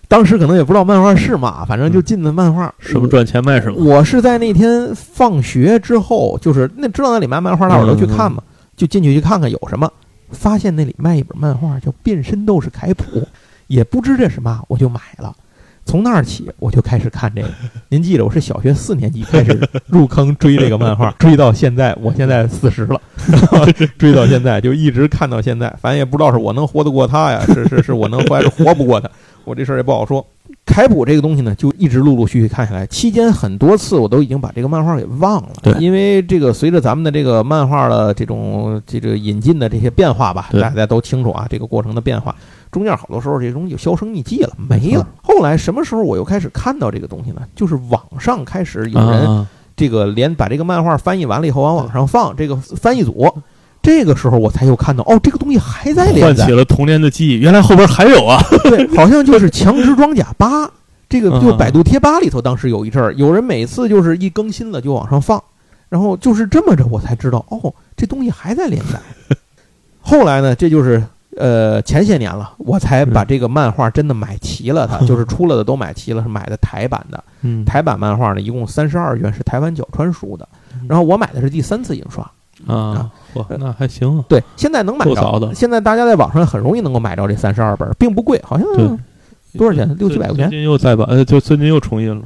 [0.10, 2.76] 当时可能也不知道漫画是嘛，反正就进的漫画。
[2.80, 8.44] 什么赚钱卖什么，我是在那天放学之后，就是那知道那里卖漫画，大伙儿都去看嘛，
[8.76, 9.90] 就进去去看看有什么。
[10.32, 13.20] 发现那里卖一本漫画叫《变身斗士凯普》，
[13.68, 15.36] 也不知这是嘛，我就买了。
[15.84, 17.50] 从那儿起，我就开始看这个。
[17.90, 23.02] 您记着，我是小学四年级开始入坑追这个漫画，追到现在，我现在四十了，
[23.98, 25.68] 追到现在就一直看到现在。
[25.82, 29.10] 反正也不知道是我能活得过他呀，是是是我能活还是活不过他，
[29.44, 30.26] 我这事儿也不好说。
[30.66, 35.50] 凯普这个东西呢，就一直陆陆续续看下来，期间很多次我都已经把这个漫画给忘了。
[35.62, 42.34] 对因为这个随着咱们的这个漫画的这种这个引进的这些变化吧，对大家都清楚啊，这个过程的变化，
[42.72, 45.06] 中间好多时候这东西就销声匿迹了，没没了。
[45.22, 47.42] 后来什么时候我又开始看到这个东西呢？
[47.54, 53.30] 就是网上开始有人啊，这个连把这个漫画翻译完了以后往网上放，这个翻译组。
[53.92, 56.46] 这个时候我才又看到，哦，这个东西还在连载。
[56.46, 60.66] 唤起，了童年的记忆，原来后边还有啊，对， 好像就是《强殖装甲八》，
[61.10, 61.58] 这个就嗯。
[61.58, 65.44] 百度贴吧里头，当时有一阵儿，有人每次就是一更新了就往上放，
[65.90, 69.00] 然后就是这么着，我才知道，哦，这东西还在连载。
[70.00, 71.04] 后来呢，这就是
[71.36, 77.22] 呃前些年了，我才把这个漫画真的买齐了，它 就是出了的都买齐了，是买的台版的。
[77.42, 77.66] 嗯。
[77.66, 80.48] 台版漫画呢，一共三十二卷，是台湾角川书的。
[80.88, 82.30] 然后我买的是第三次印刷，
[82.68, 85.40] 啊，嚯，那还行啊，对，现在能买着。
[85.40, 88.88] 的现在大家在网上很容易能够买着这三十二本，并不贵，好像对
[89.58, 89.96] 多少钱？
[89.98, 90.60] 六七百块钱最。
[90.60, 92.22] 近又再版，呃，就最近又重印了，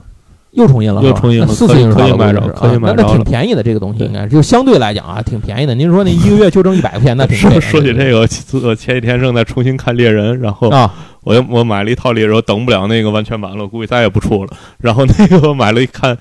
[0.52, 5.74] 又重印了，又重印了那四次印刷可以买着可以买着那挺便宜的，这个东西应该就相对来讲啊，挺便宜的。
[5.74, 10.92] 您说那一个月就挣 一百块钱，那挺贵说的说起这个，我我前几天正在重新看猎人，然后啊，
[11.24, 14.52] 我又我买了一套猎人，我等不了那个完全版了，我估计再也不出了。
[14.80, 16.18] 然后那个我买了一看，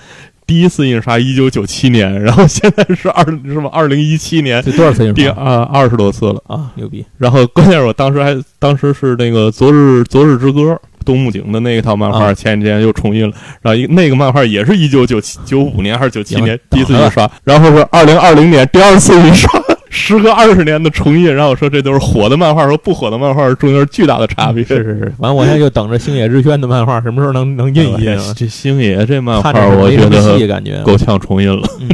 [0.47, 3.69] 第一次印刷一九九七年， 然后现在是二什么？
[3.71, 6.43] 二零一七年，这多少次印第啊二二十多次了。
[6.47, 6.71] 啊？
[6.75, 7.05] 牛逼！
[7.19, 10.61] 然后关键是我当时还当时是那个《昨日昨日之歌》
[11.05, 13.37] 东木景的那一套漫画，啊前几天又重印了。
[13.63, 19.51] 然后一那个漫画也是一九九七九五年还是九七年第一次印刷，然后是二零二零年第二次印刷。
[19.95, 24.65] 时隔二十年的重印，然后我说这都是火的漫画和不火的漫画中间巨大的差别。
[24.67, 28.35] 是是是，完我现在就等着星野之轩的漫画什么时候能 能印一印啊？
[28.37, 30.83] 这星野这漫画，我觉得感觉。
[30.83, 31.67] 够呛重印了。
[31.81, 31.89] 嗯，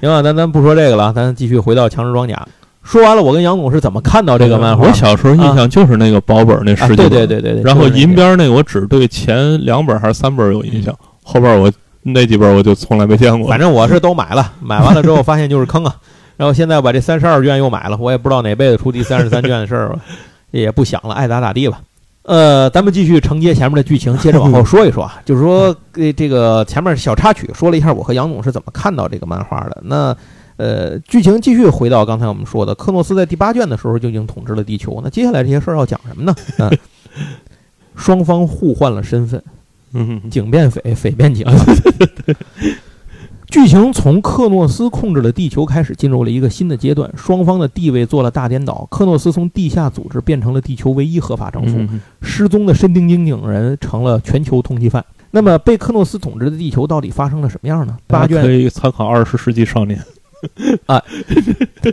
[0.00, 2.46] 行了，咱咱不说这个了，咱继续回到强势装甲。
[2.82, 4.86] 说完了，我跟杨总是怎么看到这个漫画？
[4.86, 7.62] 我小时候印象就是那个薄本那啊，十几对本，对对对对。
[7.62, 11.70] 然后银边那个我只对前两本还是三本有印象，后边我
[12.02, 13.48] 那几本我就从来没见过。
[13.48, 15.94] 反正我是都买了，买完了之后发现就是坑啊。
[16.38, 20.00] 然后现在我把这三十二卷又买了，我也不知道哪辈子出第三十三卷的事儿吧，
[20.52, 21.82] 也不想了，爱咋咋地吧。
[22.22, 29.82] 呃，咱们继续承接前面的剧情，接着往后说一说啊， 就是说，呃，这个前面小插曲说了一下我和杨总是怎么看到这个漫画的。
[29.82, 30.16] 那
[30.58, 35.00] 呃，剧情继续回到刚才我们说的，克诺斯在第八卷的时候就已经统治了地球。
[35.02, 36.34] 那接下来这些事儿要讲什么呢？
[36.58, 36.70] 嗯，
[37.96, 39.42] 双方互换了身份，
[39.94, 41.46] 嗯，警变匪，匪变警。
[43.48, 48.86] 剧情从克诺斯控制了地球开始，进入了一个新的阶段，双方的地位做了大颠倒。
[48.90, 55.02] 克诺斯从地下组织变成了地球唯一合法政府，嗯失踪的深丁丁警人成了全球通缉犯。
[55.30, 57.96] 那么，被克诺斯统治的地球到底发生了什么样呢？
[58.06, 59.98] 八大家可以参考《二十世纪少年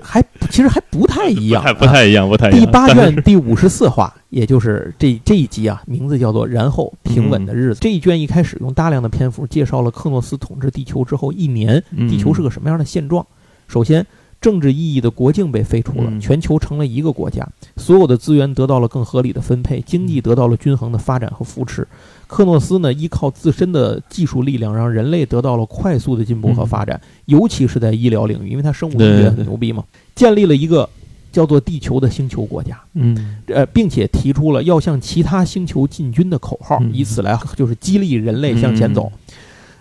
[0.02, 2.60] 还其实还不太一》，样，不太不太一样，不太一样。
[2.60, 7.80] 第八卷第五十四话，也就是这这一集啊，名字叫做“然后平稳的日子”。
[7.82, 13.26] 这一卷一开始用大量的篇幅介绍了克诺斯统治地球之后一年，嗯地球是个什么样的现状。
[13.68, 14.06] 首先，
[14.40, 21.88] 政治意义的国境被废除了，嗯全球成了一个国家，所有的资源得到了更合理的分配，经济得到了均衡的发展和扶持。
[22.28, 29.84] 克诺斯呢，依靠自身的技术力量，让人类得到了快速的进步和发展，尤其是在医疗领域，因为他生物医学很牛逼嘛，
[30.16, 30.90] 建立了一个
[31.32, 33.38] 叫做地球的星球国家，嗯。
[33.48, 39.12] 呃，并且提出了要向其他星球进军的口号，嗯以此来就是激励人类向前走。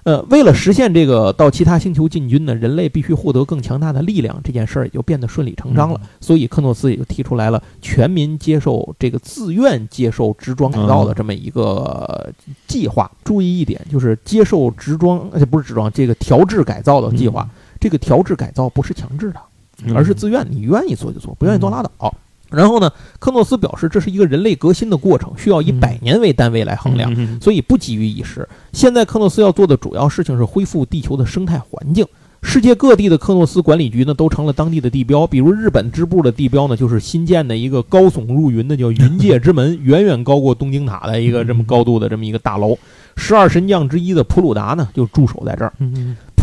[0.04, 6.00] 呃，为了实现这个到其他星球进军呢，人类必须获得更强大的力量，这件事儿也就变得顺理成章了。
[6.02, 12.30] 嗯所以克诺斯也就提出来了全民接受这个自愿接受直装改造的这么一个
[12.66, 13.10] 计划。
[13.24, 17.48] 注意一点，就是接受直装，而且不是直装，这个调制改造的计划。
[17.80, 19.40] 这个调制改造不是强制的，
[19.84, 22.14] 嗯而是自愿，你愿意做就做，不愿意做拉倒。
[22.54, 27.12] 然后呢，科诺斯表示这是一个人类革新的过程，需要以嗯百年为单位来衡量。
[27.16, 28.48] 嗯所以不急于一时。
[28.72, 32.06] 现在科诺斯要做的主要事情是恢复地球的生态环境。
[32.46, 35.26] 世界各地的科诺斯管理局呢，都成了当地的地标。
[35.26, 42.76] 比如日本支部的地标呢，就是新建的一个高耸入云的叫云界之门， 远远高过东京塔的一个这么高度的这么一个大楼。
[43.16, 45.72] 十二神将之一的普鲁达呢，就驻守在这儿。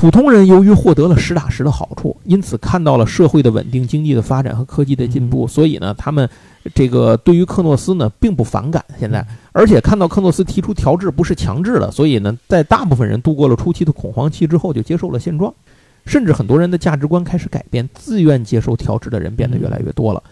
[0.02, 6.28] 嗯普通人由于获得了实打实的好处，因此看到了社会的稳定、经济的发展和科技的进步，所以呢，他们
[6.74, 8.84] 这个对于克诺斯呢并不反感。
[9.00, 15.54] 现在，而且看到克诺斯提出调制不是强制的，所以呢，在大部分人度过了初期的恐慌期之后，就接受了现状，
[16.08, 20.24] 甚至很多人的价值观开始改变，自愿接受调制的人变得越来越多了，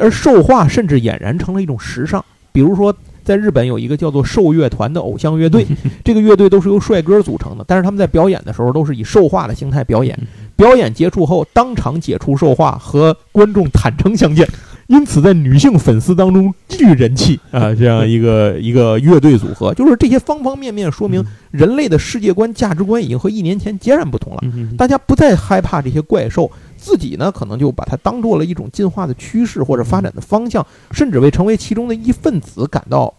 [0.00, 2.24] 而兽化甚至俨然成了一种时尚。
[2.50, 2.92] 比如说，
[3.24, 5.66] 在日本有一个叫做兽乐团的偶像乐队，
[6.04, 10.18] 这个乐队都是由帅哥组成的，但是他们在表演的时候都是以兽化的形态表演。
[10.54, 14.46] 表演结束后，当场解除兽化，和观众坦诚相见，
[14.86, 17.74] 因此在女性粉丝当中巨人气 啊！
[17.74, 24.40] 这样一个 一个乐队组合，就是这些方方面面说明人类的世界观、价值观已经和一年前截然不同了。
[24.42, 26.48] 嗯大家不再害怕这些怪兽，
[26.82, 33.14] 自己呢可能就把它当做了一种进化的趋势或者发展的方向，甚至为成为其中的一份子感到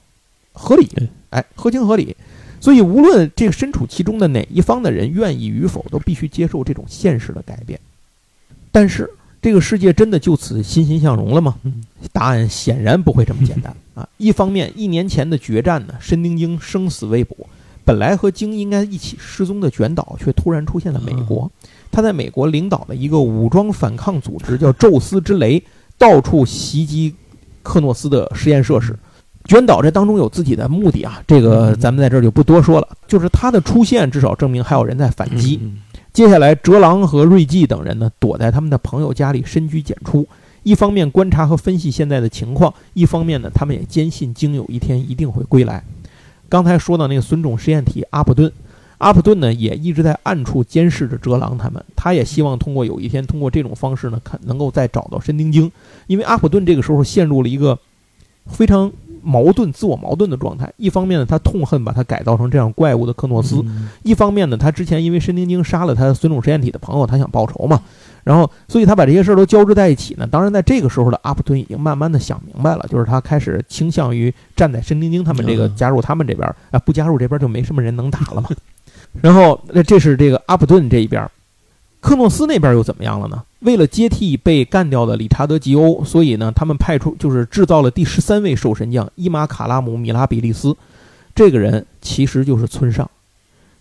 [0.51, 2.13] 合理对，哎，合情合理。
[2.59, 7.79] 所以，无论这个身处其中的哪一方的人愿意与否，都必须接受这种现实的改变。
[8.71, 9.09] 但是，
[9.41, 11.57] 这个世界真的就此欣欣向荣了吗？
[11.63, 11.83] 嗯
[12.13, 14.07] 答案显然不会这么简单 啊！
[14.17, 17.35] 一方面，一年前的决战呢，申丁京生死未卜，
[17.83, 21.51] 本来和京应该一起失踪的卷岛，却突然出现了美国。
[21.93, 25.63] 他在美国领导的一个武装反抗组织，叫“宙斯之雷”，
[25.97, 27.13] 到处袭击
[27.61, 28.97] 克诺斯的实验设施。
[29.45, 32.87] 卷岛这当中有自己的目的啊，这个咱们在这儿就不多说了。
[33.07, 35.59] 就是他的出现，至少证明还有人在反击。
[35.61, 35.77] 嗯
[36.13, 40.27] 接下来，哲郎和瑞纪等人呢，躲在他们的朋友家里深居简出，
[40.61, 45.83] 一方面观察和分析现在的情况，一方面呢，他们也坚信经有一天一定会归来。
[46.47, 48.51] 刚才说到那个孙种实验体阿普顿，
[49.03, 55.69] 阿普顿呢也一直在暗处监视着哲郎他们，他也希望通过有一天通过这种方式呢，看能够再找到申丁京，
[56.07, 57.77] 因为阿普顿这个时候陷入了一个
[58.47, 58.91] 非常
[59.21, 60.71] 矛盾、自我矛盾的状态。
[60.77, 67.81] 一方面呢，他痛恨把他改造成这样怪物的克诺斯，嗯一方面呢，他之前因为申丁京杀了他孙种实验体的朋友，他想报仇嘛，
[68.23, 70.27] 然后所以他把这些事儿都交织在一起呢。
[70.27, 78.49] 当然，在这个时候的阿普顿已经慢慢的想明白了，就是他开始倾向于站在申丁京他们这个嗯加入他们这边儿啊，不加入这边就没什么人能打了嘛。
[79.21, 81.31] 然后那这是这个阿普顿这一边儿，
[82.01, 83.43] 克诺斯那边又怎么样了呢？
[83.59, 90.75] 为了接替被干掉的理查德吉欧，所以呢，他们派出就是制造了第十三位兽神将伊玛卡拉姆米拉比利斯，
[91.33, 93.09] 这个人其实就是村上，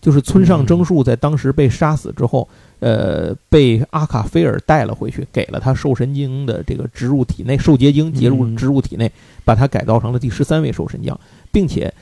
[0.00, 8.56] 就是村上征树在当时被杀死之后，呃，被阿卡菲尔带了回去，给了他兽神经的这个植入体内，兽结晶结入嗯。
[8.56, 9.10] 植入体内，
[9.44, 11.18] 把他改造成了第十三位兽神将，
[11.50, 11.92] 并且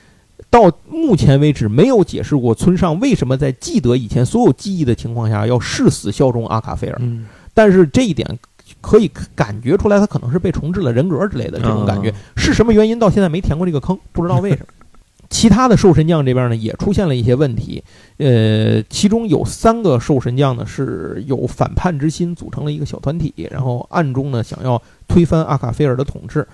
[0.48, 6.96] 到目前为止没有解释过村上为什么在记得以前所有记忆的情况下要誓死效忠阿卡菲尔。
[7.00, 8.38] 嗯但是这一点
[8.80, 12.16] 可以感觉出来，他可能是被重置了人格之类的这种感觉啊。
[12.36, 12.96] 是什么原因？
[12.96, 14.66] 到现在没填过这个坑，不知道为什么。
[15.28, 17.82] 其他的兽神将这边呢，也出现了一些问题。
[18.18, 26.46] 呃，其中有三个兽神将呢是有反叛之心，组成了一个小团体，然后暗中呢想要推翻阿卡菲尔的统治。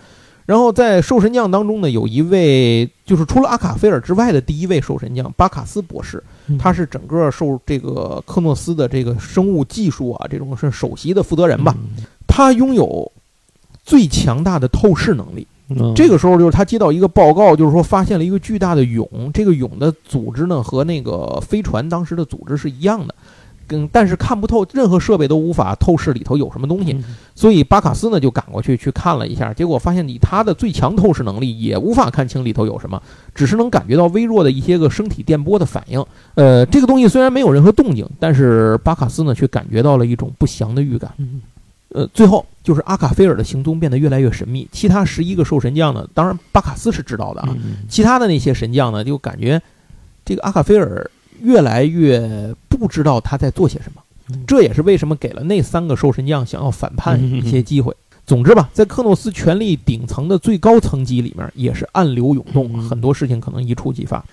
[0.46, 11.76] 然后在兽神将当中呢，有一位就是除了阿卡菲尔之外的第一位兽神将巴卡斯博士，嗯他是整个受这个科诺斯的这个生物技术啊，这种是首席的负责人吧。
[12.28, 13.10] 他拥有
[13.84, 15.46] 最强大的透视能力。
[15.68, 23.12] 嗯这个时候就是他接到一个报告，就是说发现了一个巨大的蛹，这个蛹的组织呢和那个飞船当时的组织是一样的，
[23.66, 26.92] 跟但是看不透，任何设备都无法透视里头有什么东西。
[26.92, 27.04] 嗯
[27.34, 33.02] 所以巴卡斯呢就赶过去去看了一下，结果发现以他的最强透视能力也无法看清里头有什么，
[33.34, 36.02] 只是能感觉到微弱的一些个身体电波的反应。
[36.34, 41.12] 呃，这个东西虽然没有任何动静，但是巴卡斯呢却感觉到了一种不祥的预感。
[41.18, 41.42] 嗯
[41.90, 49.60] 呃，最后就是阿卡菲尔的行踪变得越来越神秘，其他十一个兽神将呢，当然巴卡斯是知道的啊，嗯其他的那些神将呢，就感觉
[50.24, 51.10] 这个阿卡菲尔
[51.42, 54.44] 越来越不知道他在做些什么嗯。
[54.46, 57.94] 这也是为什么给了那三个兽神将想要反叛一些机会。
[58.26, 64.24] 总之吧，在克诺斯权力顶层的最高层级里面，也是暗流涌动，嗯很多事情可能一触即发。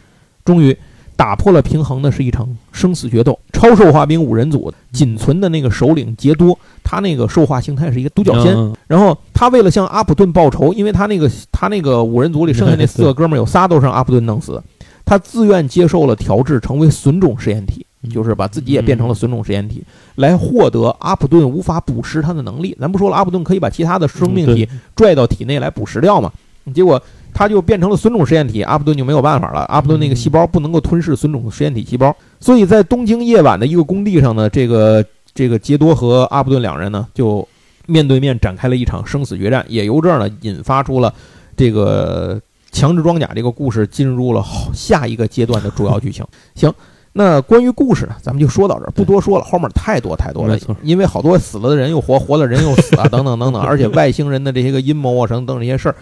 [0.43, 0.76] 终于
[1.16, 3.38] 打破了平衡的是一场生死决斗。
[3.51, 14.62] 超兽化兵五人组仅存的那个首领杰多，他那个兽化形态是一个独角仙，嗯然后他为了向阿普顿报仇，因为他那个他那个五人组里剩下那四个哥们儿有仨都是让阿普顿弄死，
[15.06, 19.84] 他自愿接受了调制，成为损种实验体，就是把自己也变成了损种实验体，
[20.16, 22.76] 来获得阿普顿无法捕食他的能力。
[22.80, 26.32] 咱不说了，阿普顿可以把其他的生命体拽到体内来捕食掉嘛，
[26.74, 27.01] 结果
[27.34, 29.62] 他就变成了损种实验体，阿普顿就没有办法了。
[29.62, 37.47] 阿普顿那个细胞不能够吞噬损种实验体细胞，所以在东京夜晚的一个工地上呢，这个这个杰多和阿普顿两人呢就
[37.88, 41.14] 面对面展开了一场生死决战，也由这儿呢引发出了
[41.58, 42.39] 这个
[42.74, 46.26] 强制装甲这个故事进入了后下一个阶段的主要剧情。
[46.56, 46.74] 行。
[47.16, 49.46] 那关于故事呢，咱们就说到这儿，不多说了。
[49.46, 55.96] 后面太多太多了，因为好多死了的人又活，活了人又死啊，等等等等， 而且外星人的这些个阴谋啊，等等这些事儿，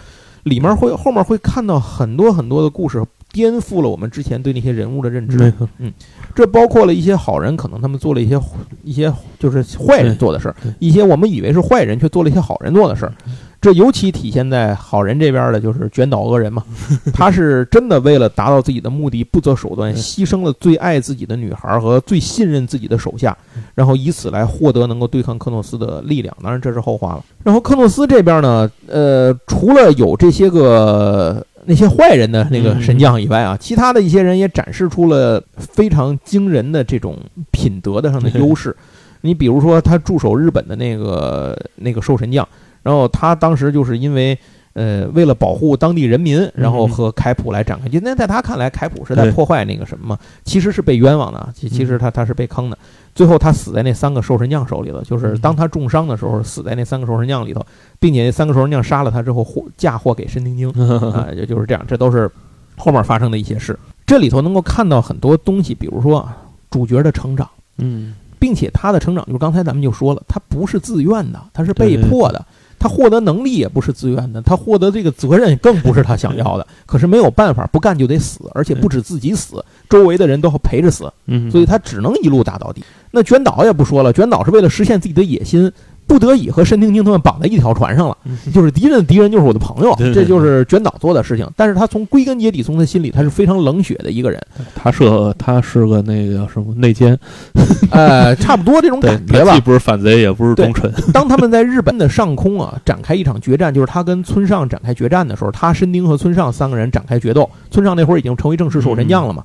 [0.44, 5.52] 里面会后面会看到很多很多的故事，颠覆了我们之前对那些人物的认知。
[5.78, 5.92] 嗯，
[6.34, 8.38] 这包括了一些好人，可能他们做了一些
[8.84, 13.12] 一些就是坏人做的事儿一些我们以为是坏人却做了一些好人做的事儿。
[13.60, 16.64] 这尤其体现在好人这边的，就是卷倒恶人嘛，
[17.14, 23.38] 他是真的为了达到自己的目的，不择手段，牺牲了最爱自己的女孩和最信任自己的手下，
[23.76, 26.36] 然后以此来获得能够对抗克诺斯的力量。
[26.42, 27.24] 当然这是后话了。
[27.44, 37.16] 然后克诺斯这边呢，呃，除了有这些个那些坏人的那个神将以外啊，其他的一些人也展示出了非常惊人的这种
[37.50, 38.74] 品德的上的优势。
[39.24, 42.46] 你比如说，他驻守日本的那个那个兽神将，
[42.82, 44.36] 然后他当时就是因为
[44.72, 47.86] 呃为了保护当地人民，然后和凯普来展开。
[47.86, 52.76] 因为在他看来，凯普是在破坏那个什么嘛，其实是被冤枉的啊，其其实他他是被坑的。
[53.14, 57.64] 最后他死在那三个兽神将手里了，就是当他重伤的时候，死在那三个兽神将里头，
[58.00, 60.70] 并且那三个兽神将杀了他之后，祸嫁祸给申丁京。
[61.12, 62.30] 啊，也就是这样，这都是
[62.76, 63.78] 后面发生的一些事。
[64.06, 66.36] 这里头能够看到很多东西，比如说啊，
[66.70, 72.44] 主角的成长，嗯，并且他的成长，就是刚才咱们就说了，他不是自愿的，他是被迫的。
[72.82, 76.66] 他获得能力也不是自愿的，他获得这个责任更不是他想要的。
[76.84, 82.82] 可是没有办法，不干就得死，而且不止自己死，周围的人都要陪着死，嗯，所以他只能一路打到底。
[83.12, 85.70] 那卷岛也不说了，卷岛是为了实现自己的野心，
[86.06, 88.16] 不得已和申丁京他们绑在一条船上了。
[88.52, 91.48] 就是敌人的敌人就是我的朋友，这就是卷岛做的事情。
[91.56, 94.40] 但是他从归根结底，从他心里，他是非常冷血的一个人，
[94.74, 97.18] 他是个他是个那个什么内奸，
[97.90, 99.60] 呃，差不多这种，感觉吧他既。
[99.62, 107.48] 不是反贼，也不是忠臣，当他们在日本的上空啊展开一场决战，就是他跟村上展开决战的时候，他申丁和村上三个人展开决斗。
[107.70, 109.44] 村上那会儿已经成为正式守神将了嘛。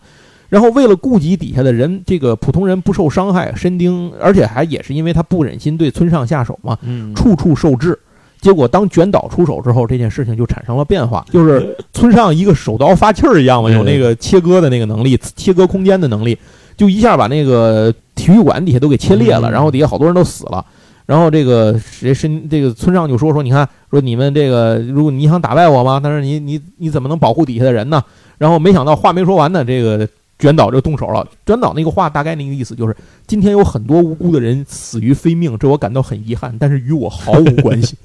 [0.50, 7.98] 然后为了顾及底下的人，这个普通人不受伤害，申丁，而且还也是因为他不忍心对村上下手嘛，嗯，处处受制。
[8.40, 16.38] 结果当卷岛出手之后，这件事情就产生了变化，就是村上一个手刀发气儿一样嘛，有那个切割的那个能力，切割空间的能力，
[16.78, 20.64] 就一下把那个体育馆底下都给切裂了，嗯然后底下好多人都死了。
[21.08, 26.00] 然后这个谁申这个村上就说说，你看说你们这个，如果你想打败我吗？
[26.04, 28.04] 但是你你你怎么能保护底下的人呢？
[28.38, 30.08] 然后没想到话没说完呢，这个
[30.40, 31.28] 卷岛就动手了。
[31.46, 37.96] 卷岛那个话大概那个意思就是，今天有很多无辜的人死于非命，这我感到很遗憾，但是与我毫无关系。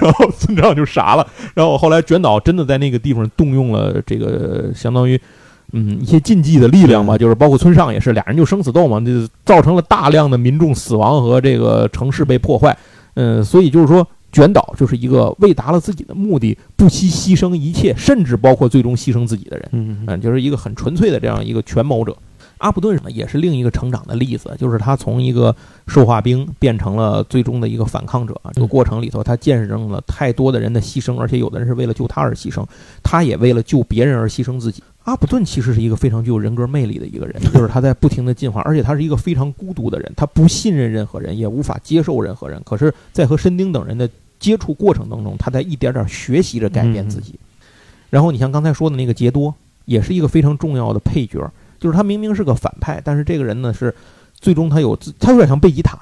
[0.00, 1.26] 然后村长就傻了。
[1.54, 5.20] 然后后来卷岛真的在那个地方动用了这个相当于。
[5.74, 12.74] 嗯，一些禁忌的力量吧，就是包括村上也是，俩人就生死斗嘛，就造成了大量的民众死亡和这个城市被破坏。
[13.16, 19.68] 嗯，所以就是说，卷岛就是一个为达了自己的目的不惜牺牲一切，甚至包括最终牺牲自己的人。
[19.72, 22.16] 嗯，嗯，就是一个很纯粹的这样一个权谋者。
[22.58, 25.54] 阿普顿呢，也是另一个成长的例子，就是他从一个
[25.86, 28.40] 兽化兵变成了最终的一个反抗者。
[28.52, 32.64] 这个过程里头，他见证了太多的人的牺牲，而且有的人是为了救他而牺牲，
[33.02, 34.82] 他也为了救别人而牺牲自己。
[35.04, 42.60] 阿普顿其实是一个非常具有人格魅力的一个人，就是他在不停的进化，而且他是一个非常孤独的人，他不信任任何人，也无法接受任何人。
[42.64, 47.36] 可是，在和申丁等人的接触过程当中，他在一点点学习着改变自己。
[48.10, 49.54] 然后，你像刚才说的那个杰多，
[49.86, 51.50] 也是一个非常重要的配角。
[51.78, 53.94] 就是他明明是个反派，但是这个人呢是
[54.40, 55.98] 最终他有自，他有点像贝吉塔，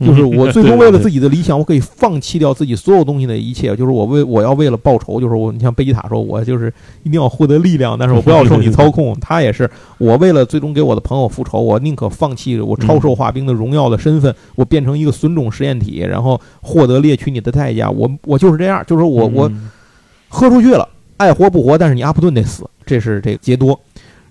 [0.00, 6.72] 就是 我最终为了自己的理想，我可以放弃掉自己所有东西的一切，就是我为我要为了报仇，就是我你像贝吉塔说，我就是
[7.02, 9.18] 一定要获得力量，但是我不要受你操控。
[9.20, 17.90] 他也是我为了最终给我的朋友复仇，我宁可放弃我超兽化兵的荣耀的身份，我变成一个损种实验体，然后获得猎取你的代价。
[17.90, 19.50] 我我就是这样，就是我我
[20.28, 23.78] 喝出去了，爱活不活，但是你阿普顿得死，这是这个杰多。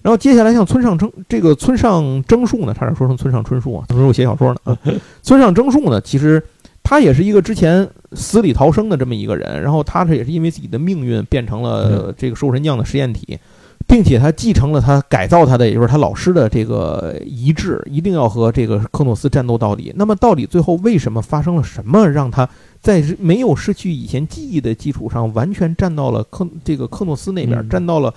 [0.06, 4.78] 然后接下来像村上征这个村上征树呢，差点说成村上春树啊，春树写小说呢啊。
[5.24, 6.40] 村上征树呢，其实
[6.84, 13.40] 他也是一个之前死里逃生的这么一个人，然后他这也是因为自己的命运变成了这个兽神将的实验体，
[13.88, 19.92] 并且他继承了他改造他的，也就是他老师的这个遗志，一定要和这个克诺斯战斗到底。
[19.96, 22.48] 那么到底最后为什么发生了什么，让他
[22.80, 28.14] 在没有失去以前记忆的基础上，完全站到了克这个克诺斯那边，嗯站到了？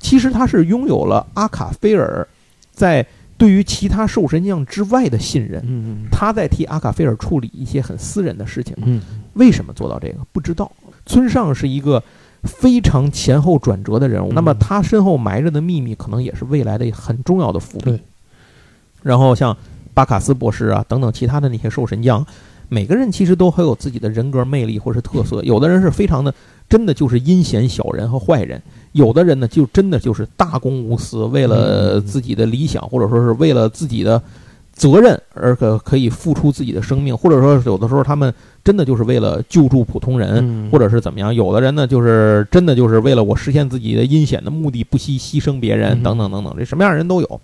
[0.00, 2.26] 其实他是拥有了阿卡菲尔
[2.72, 3.06] 在
[3.38, 5.62] 对于其他兽神将之外的信任。
[5.64, 8.74] 嗯他在替阿卡菲尔处理一些很私人的事情。
[8.84, 9.00] 嗯
[9.34, 10.18] 为什么做到这个？
[10.32, 10.72] 不知道。
[11.06, 12.02] 村上是一个
[12.42, 18.00] 非常前后转折的人物，嗯那么他身后埋着的秘密，可能也是未来的很重要的伏笔。
[19.02, 19.56] 然后像
[19.94, 22.24] 巴卡斯博士啊等等其他的那些兽神将，
[22.68, 25.42] 每个人其实都很有自己的人格魅力或是特色。
[25.42, 26.34] 有的人是非常的，
[26.68, 28.60] 真的就是阴险小人和坏人；
[28.92, 34.20] 有的人呢，就真的就是大公无私，为了嗯自己的理想，或者说是为了自己的
[34.72, 38.32] 责任而可可以付出自己的生命，或者说有的时候他们
[38.64, 41.34] 真的就是为了救助普通人，嗯或者是怎么样。
[41.34, 47.40] 有的人呢，就是真的就是为了我实现自己的阴险的目的，不惜牺牲别人，嗯等等等等，这什么样的人都有。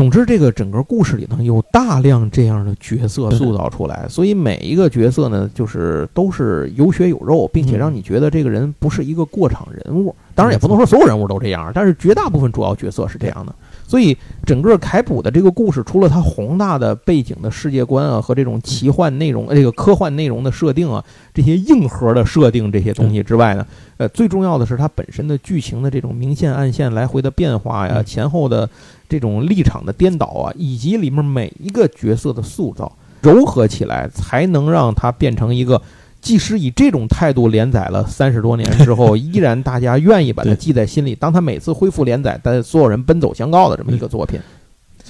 [0.00, 10.16] 总之，这个整个故事里呢，有大量这样的角色塑造出来，所以每一个角色呢，就是都是有血有肉，并且嗯让你觉得这个人不是一个过场人物。
[10.34, 13.54] 当然，也不能说所有人物都这样，但是绝大部分主要角色是这样的。
[13.90, 14.16] 所以，
[14.46, 23.66] 整个凯普的这个故事，除了它宏大的背景的世界观啊，和这种奇幻内容、呃这个科幻内容的设定啊，这些硬核的设定这些东西之外呢，
[23.96, 28.70] 呃，最重要的是它本身的剧情的这种明线暗线来回的变化呀，嗯前后的
[29.08, 35.82] 这种立场的颠倒啊，以及里面每一个角色的塑造糅合起来，才能让它变成一个。
[36.20, 41.14] 即使以这种态度连载了三十多年之后， 依然大家愿意把它记在心里。
[41.14, 44.38] 当他每次恢复连载，但所有人奔走相告的这么一个作品，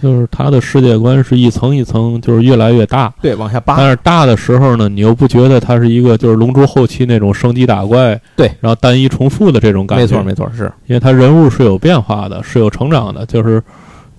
[0.00, 3.12] 就是他的世界观是一层一层，就是越来越大。
[3.20, 10.04] 对，往下扒，但是大的时候呢，你又不觉得它是一个就是《龙珠》后期那种升级打怪，对，然后单一重复的这种感觉。
[10.04, 13.62] 没错没错，是因为他人物是有变化的，是有成长的，就是。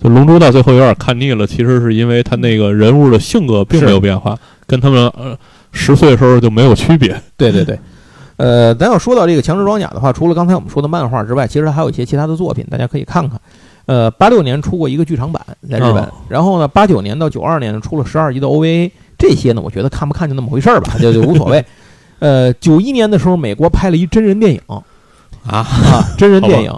[0.02, 4.36] 就龙珠到最后有点看腻了，其实是因为他那个人物的性格并没有变化，
[4.66, 5.38] 跟他们呃
[5.72, 7.20] 十岁的时候就没有区别。
[7.36, 7.78] 对对对。
[8.36, 13.40] 呃，咱要说到这个强制装甲的话，除了刚才我们说的漫画之外，其实还有一些其他的作品，大家可以看看。
[13.86, 21.64] 呃，八六年出过一个剧场版在日本，哦然后呢，八九年到九二年出了十二集的 OVA，这些呢，我觉得看不看就那么回事儿吧，就就无所谓。
[22.20, 24.82] 呃，九一年的时候，美国拍了一真人电影啊
[25.46, 25.64] 啊，
[26.16, 26.72] 真人电影。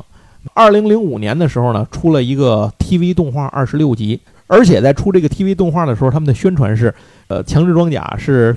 [0.53, 6.95] 二零零五年的时候呢，出了一个 TV 动画二十六集，而且在出这个 TV 动画的时候，他们的宣传是，
[7.29, 8.57] 呃，强制装甲是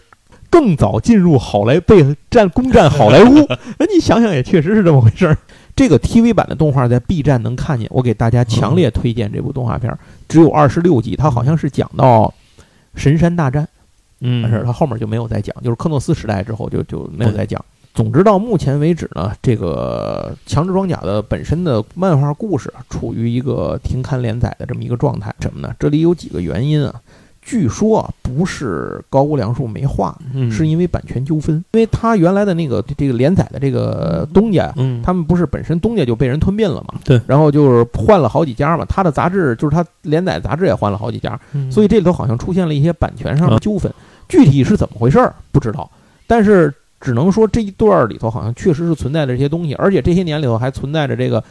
[0.50, 3.34] 更早进入好莱被战攻占好莱坞。
[3.78, 5.38] 那 你想想，也确实是这么回事儿。
[5.76, 12.34] 这个 TV 版的动画在 B 站能看见，我给大家强烈推荐这部动画片儿，只有二十六集，它好像是讲到
[12.96, 13.68] 神山大战，
[14.22, 17.64] 嗯但是它后面就没有再讲，就是克诺斯时代之后就就没有再讲。
[17.94, 25.34] 总之，到目前为止呢，这个强制装甲的本身的漫画故事啊处于一个停刊连载的这么一个状态。
[25.40, 25.76] 什么呢？
[25.80, 26.94] 这里有几个原因啊。
[27.48, 31.56] 据说啊，不是高屋良树没画，嗯是因为版权纠纷。
[31.72, 36.96] 因为他原来的那个这个连载的这个东家，嗯他们不是本身东家就被人吞并了嘛？
[37.06, 37.22] 对。
[37.26, 43.90] 然后就是换了好几家嘛，他的杂志就是他连载杂志也换了好几家，嗯所以这里头好像出现了一些版权上的纠纷，
[44.28, 45.90] 具体是怎么回事儿不知道，
[46.28, 51.42] 但是只能说这一段里头好像确实是存在着这些东西，而且这些年里头还存在着这个，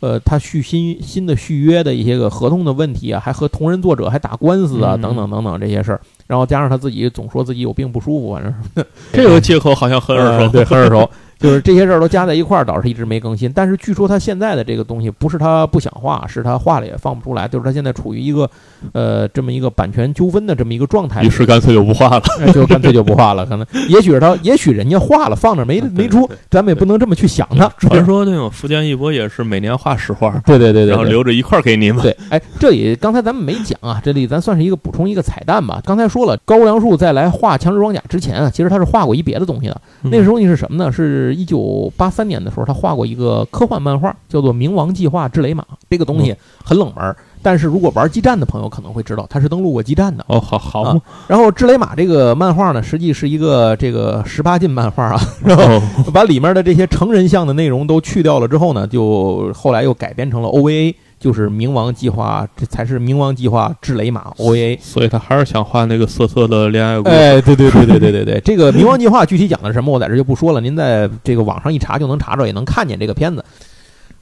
[0.00, 5.00] 呃，他续新新的续约的一些个合同的问题啊，还和同人作者还打官司啊，嗯。
[5.00, 8.86] 等等等等这些事儿，然后加上他自己总说自己有病不舒服，反正是。
[9.12, 11.10] 这个借口好像很耳熟，呃对，很耳熟。
[11.38, 13.52] 就是这些事儿都加在一块儿，导致他一直没更新。
[13.52, 18.48] 但是据说他现在的这个东西不是他不想画，是他画了也放不出来，就是他现在处于一个
[18.92, 22.22] 呃这么一个版权纠纷的这么一个状态于，是干脆就不画了。
[22.40, 23.44] 哎就干脆就不画了。
[23.46, 27.68] 可能 也许是他，也许人家画了放那没没出，咱们也不能这么去想他。
[27.78, 31.04] 传说那种福建一博也是每年画十画，对对对对然后。
[31.04, 32.02] 留着一块儿给你们。
[32.02, 35.80] 对，哎，这里刚才咱们没讲啊，这里咱算是一个补充一个彩蛋吧。
[35.84, 39.80] 刚才说了，高良树在来画强制装甲之前啊，其实他是画过一别的东西的。
[40.02, 40.90] 嗯那个时候你是什么呢？
[40.90, 45.62] 是一九八三年的时候，他画过一个科幻漫画，叫做《冥王计划之雷马》。
[45.88, 50.24] 这个东西很冷门儿，但是如果玩基站的朋友可能会知道，他是登陆过基站的。
[50.28, 50.84] 哦，好好。
[50.94, 64.78] 嘛，然后《智雷马》这个漫画呢，实际是一个这个十八禁漫画啊， 然后哦，把里面的这些成人向的内容都去掉了之后呢，就后来又改编成了 OVA，就是《冥王计划》，这才是《冥王计划之雷马》OVA。
[64.80, 67.14] 所以他还是想画那个色色的恋爱故事。
[67.14, 73.44] 哎，对对对对对对对， 这个《冥王计划》具体讲的是什么，我在这就不说了，您在这个网上一查就能查着，也能看见这个片子。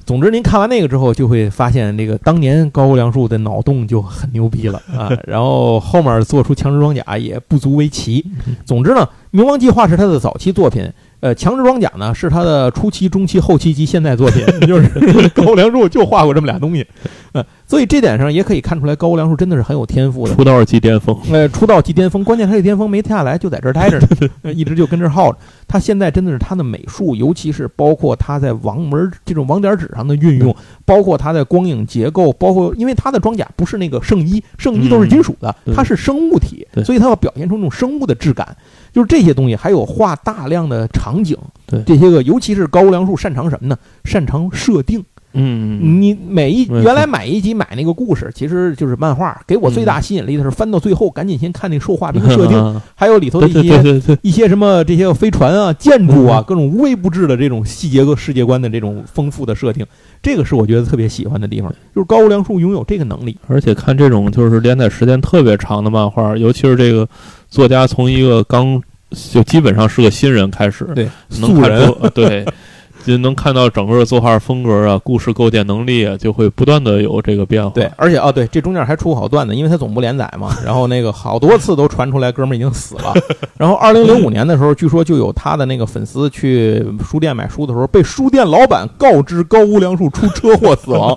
[0.06, 5.10] 总之，您看完那个之后，就会发现这个当年高梁树的脑洞就很牛逼了 啊。
[5.26, 8.24] 然后后面做出强制装甲也不足为奇。
[8.64, 10.88] 总之呢，《冥王计划》是他的早期作品。
[11.24, 16.86] 呃，强制装甲呢是他的初期、中期、后期及现代作品， 就是高梁柱就画过这么俩东西，
[17.32, 17.42] 呃，
[17.74, 20.34] 所以这点上也可以看出来高梁树真的是很有天赋的。
[20.36, 23.98] 出道即巅峰，呃，出道即巅峰，关键他这巅峰没下来，就在这儿待着
[24.42, 25.38] 呢， 一直就跟这儿耗着。
[25.66, 30.54] 他现在真的是他的美术，尤其是包括他在网门这种网点纸上的运用，
[30.84, 38.56] 包括他在光影结构，包括因为他的装甲不是那个圣衣，圣衣都是金属的，它是生物体，所以他要表现出那种生物的质感。
[38.92, 43.76] 就是这些东西，还有画大量的场景，对这些个，尤其是高梁树擅长什么呢？
[44.04, 45.04] 擅长设定。
[45.34, 59.84] 嗯，你每一原来买一集买那个故事，其实就是漫画，给我最大吸引力的是翻到最后，赶紧先看那兽画兵设定， 还有里头的一些一些什么这些飞船啊、建筑啊，各种无微不至的这种细节和世界观的这种丰富的设定，
[60.22, 63.36] 这个是我觉得特别喜欢的地方，就是高梁树拥有这个能力。
[63.46, 67.06] 而且看这种就是连载时间特别长的漫画，尤其是这个。
[67.50, 71.08] 作家从一个刚就基本上是个新人开始，对，
[71.38, 72.44] 能看出对。
[73.04, 77.70] 就能看到整个作画风格啊，故事构建能力啊，就会不断的有这个变化。
[77.74, 83.12] 对，而且啊，对，这中间还出过好段子，因为他总部连载嘛，然后那个好多次都传出来哥们儿已经死了。
[83.58, 91.14] 然后二零零五年的时候，据说就有他的那个粉丝去书店买书的时候，被书店老板告知高屋梁树出车祸死亡，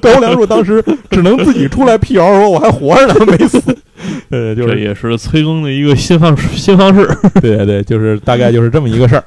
[0.00, 3.60] 高屋梁树当时只能自己出来辟谣说：“我还活着呢，没死。
[4.30, 7.06] ”呃，就是也是催更的一个新方式，新方式。
[7.40, 9.24] 对对对，就是大概就是这么一个事儿。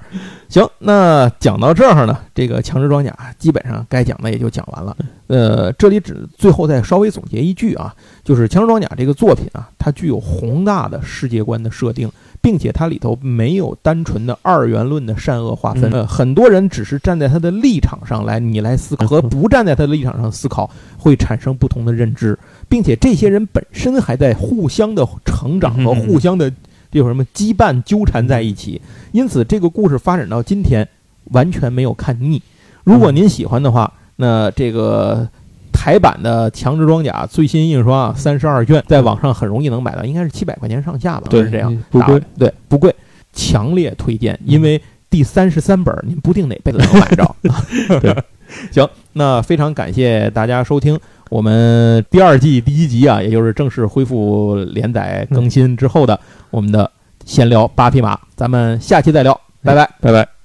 [0.49, 4.97] 行，那讲到这儿呢，这个强制装甲基本上该讲的也就讲完了。
[5.27, 7.93] 呃，这里只最后再稍微总结一句啊，
[8.23, 15.91] 就是强制装甲这个作品啊，它具有宏大的世界观的设定，并且它里头没有单纯的二元论的善恶划分。
[15.91, 22.35] 呃，很多人只是站在他的立场上来你来思考，和不站在他的立场上思考会产生不同的认知，
[22.67, 26.51] 并且这些人本身还在互相的成长和互相的。
[26.91, 28.81] 这有什么羁绊纠缠在一起？
[29.11, 30.87] 因此，这个故事发展到今天，
[31.31, 32.41] 完全没有看腻。
[32.83, 35.27] 如果您喜欢的话，那这个
[35.71, 41.27] 台版的《强制装甲》最新印刷三十二卷，在网上很容易能买到，应该是七百块钱上下吧？
[41.29, 42.93] 对，是这样，不贵，对，不贵，
[43.33, 44.37] 强烈推荐。
[44.43, 47.35] 因为第三十三本，您不定哪辈子能买着。
[48.01, 48.15] 对，
[48.71, 50.99] 行，那非常感谢大家收听。
[51.29, 56.19] 我们第二季第一集啊，也就是正式恢复连载更新之后的
[56.49, 56.89] 我们的
[57.23, 60.38] 闲聊八匹马，咱们下期再聊，拜拜，拜拜。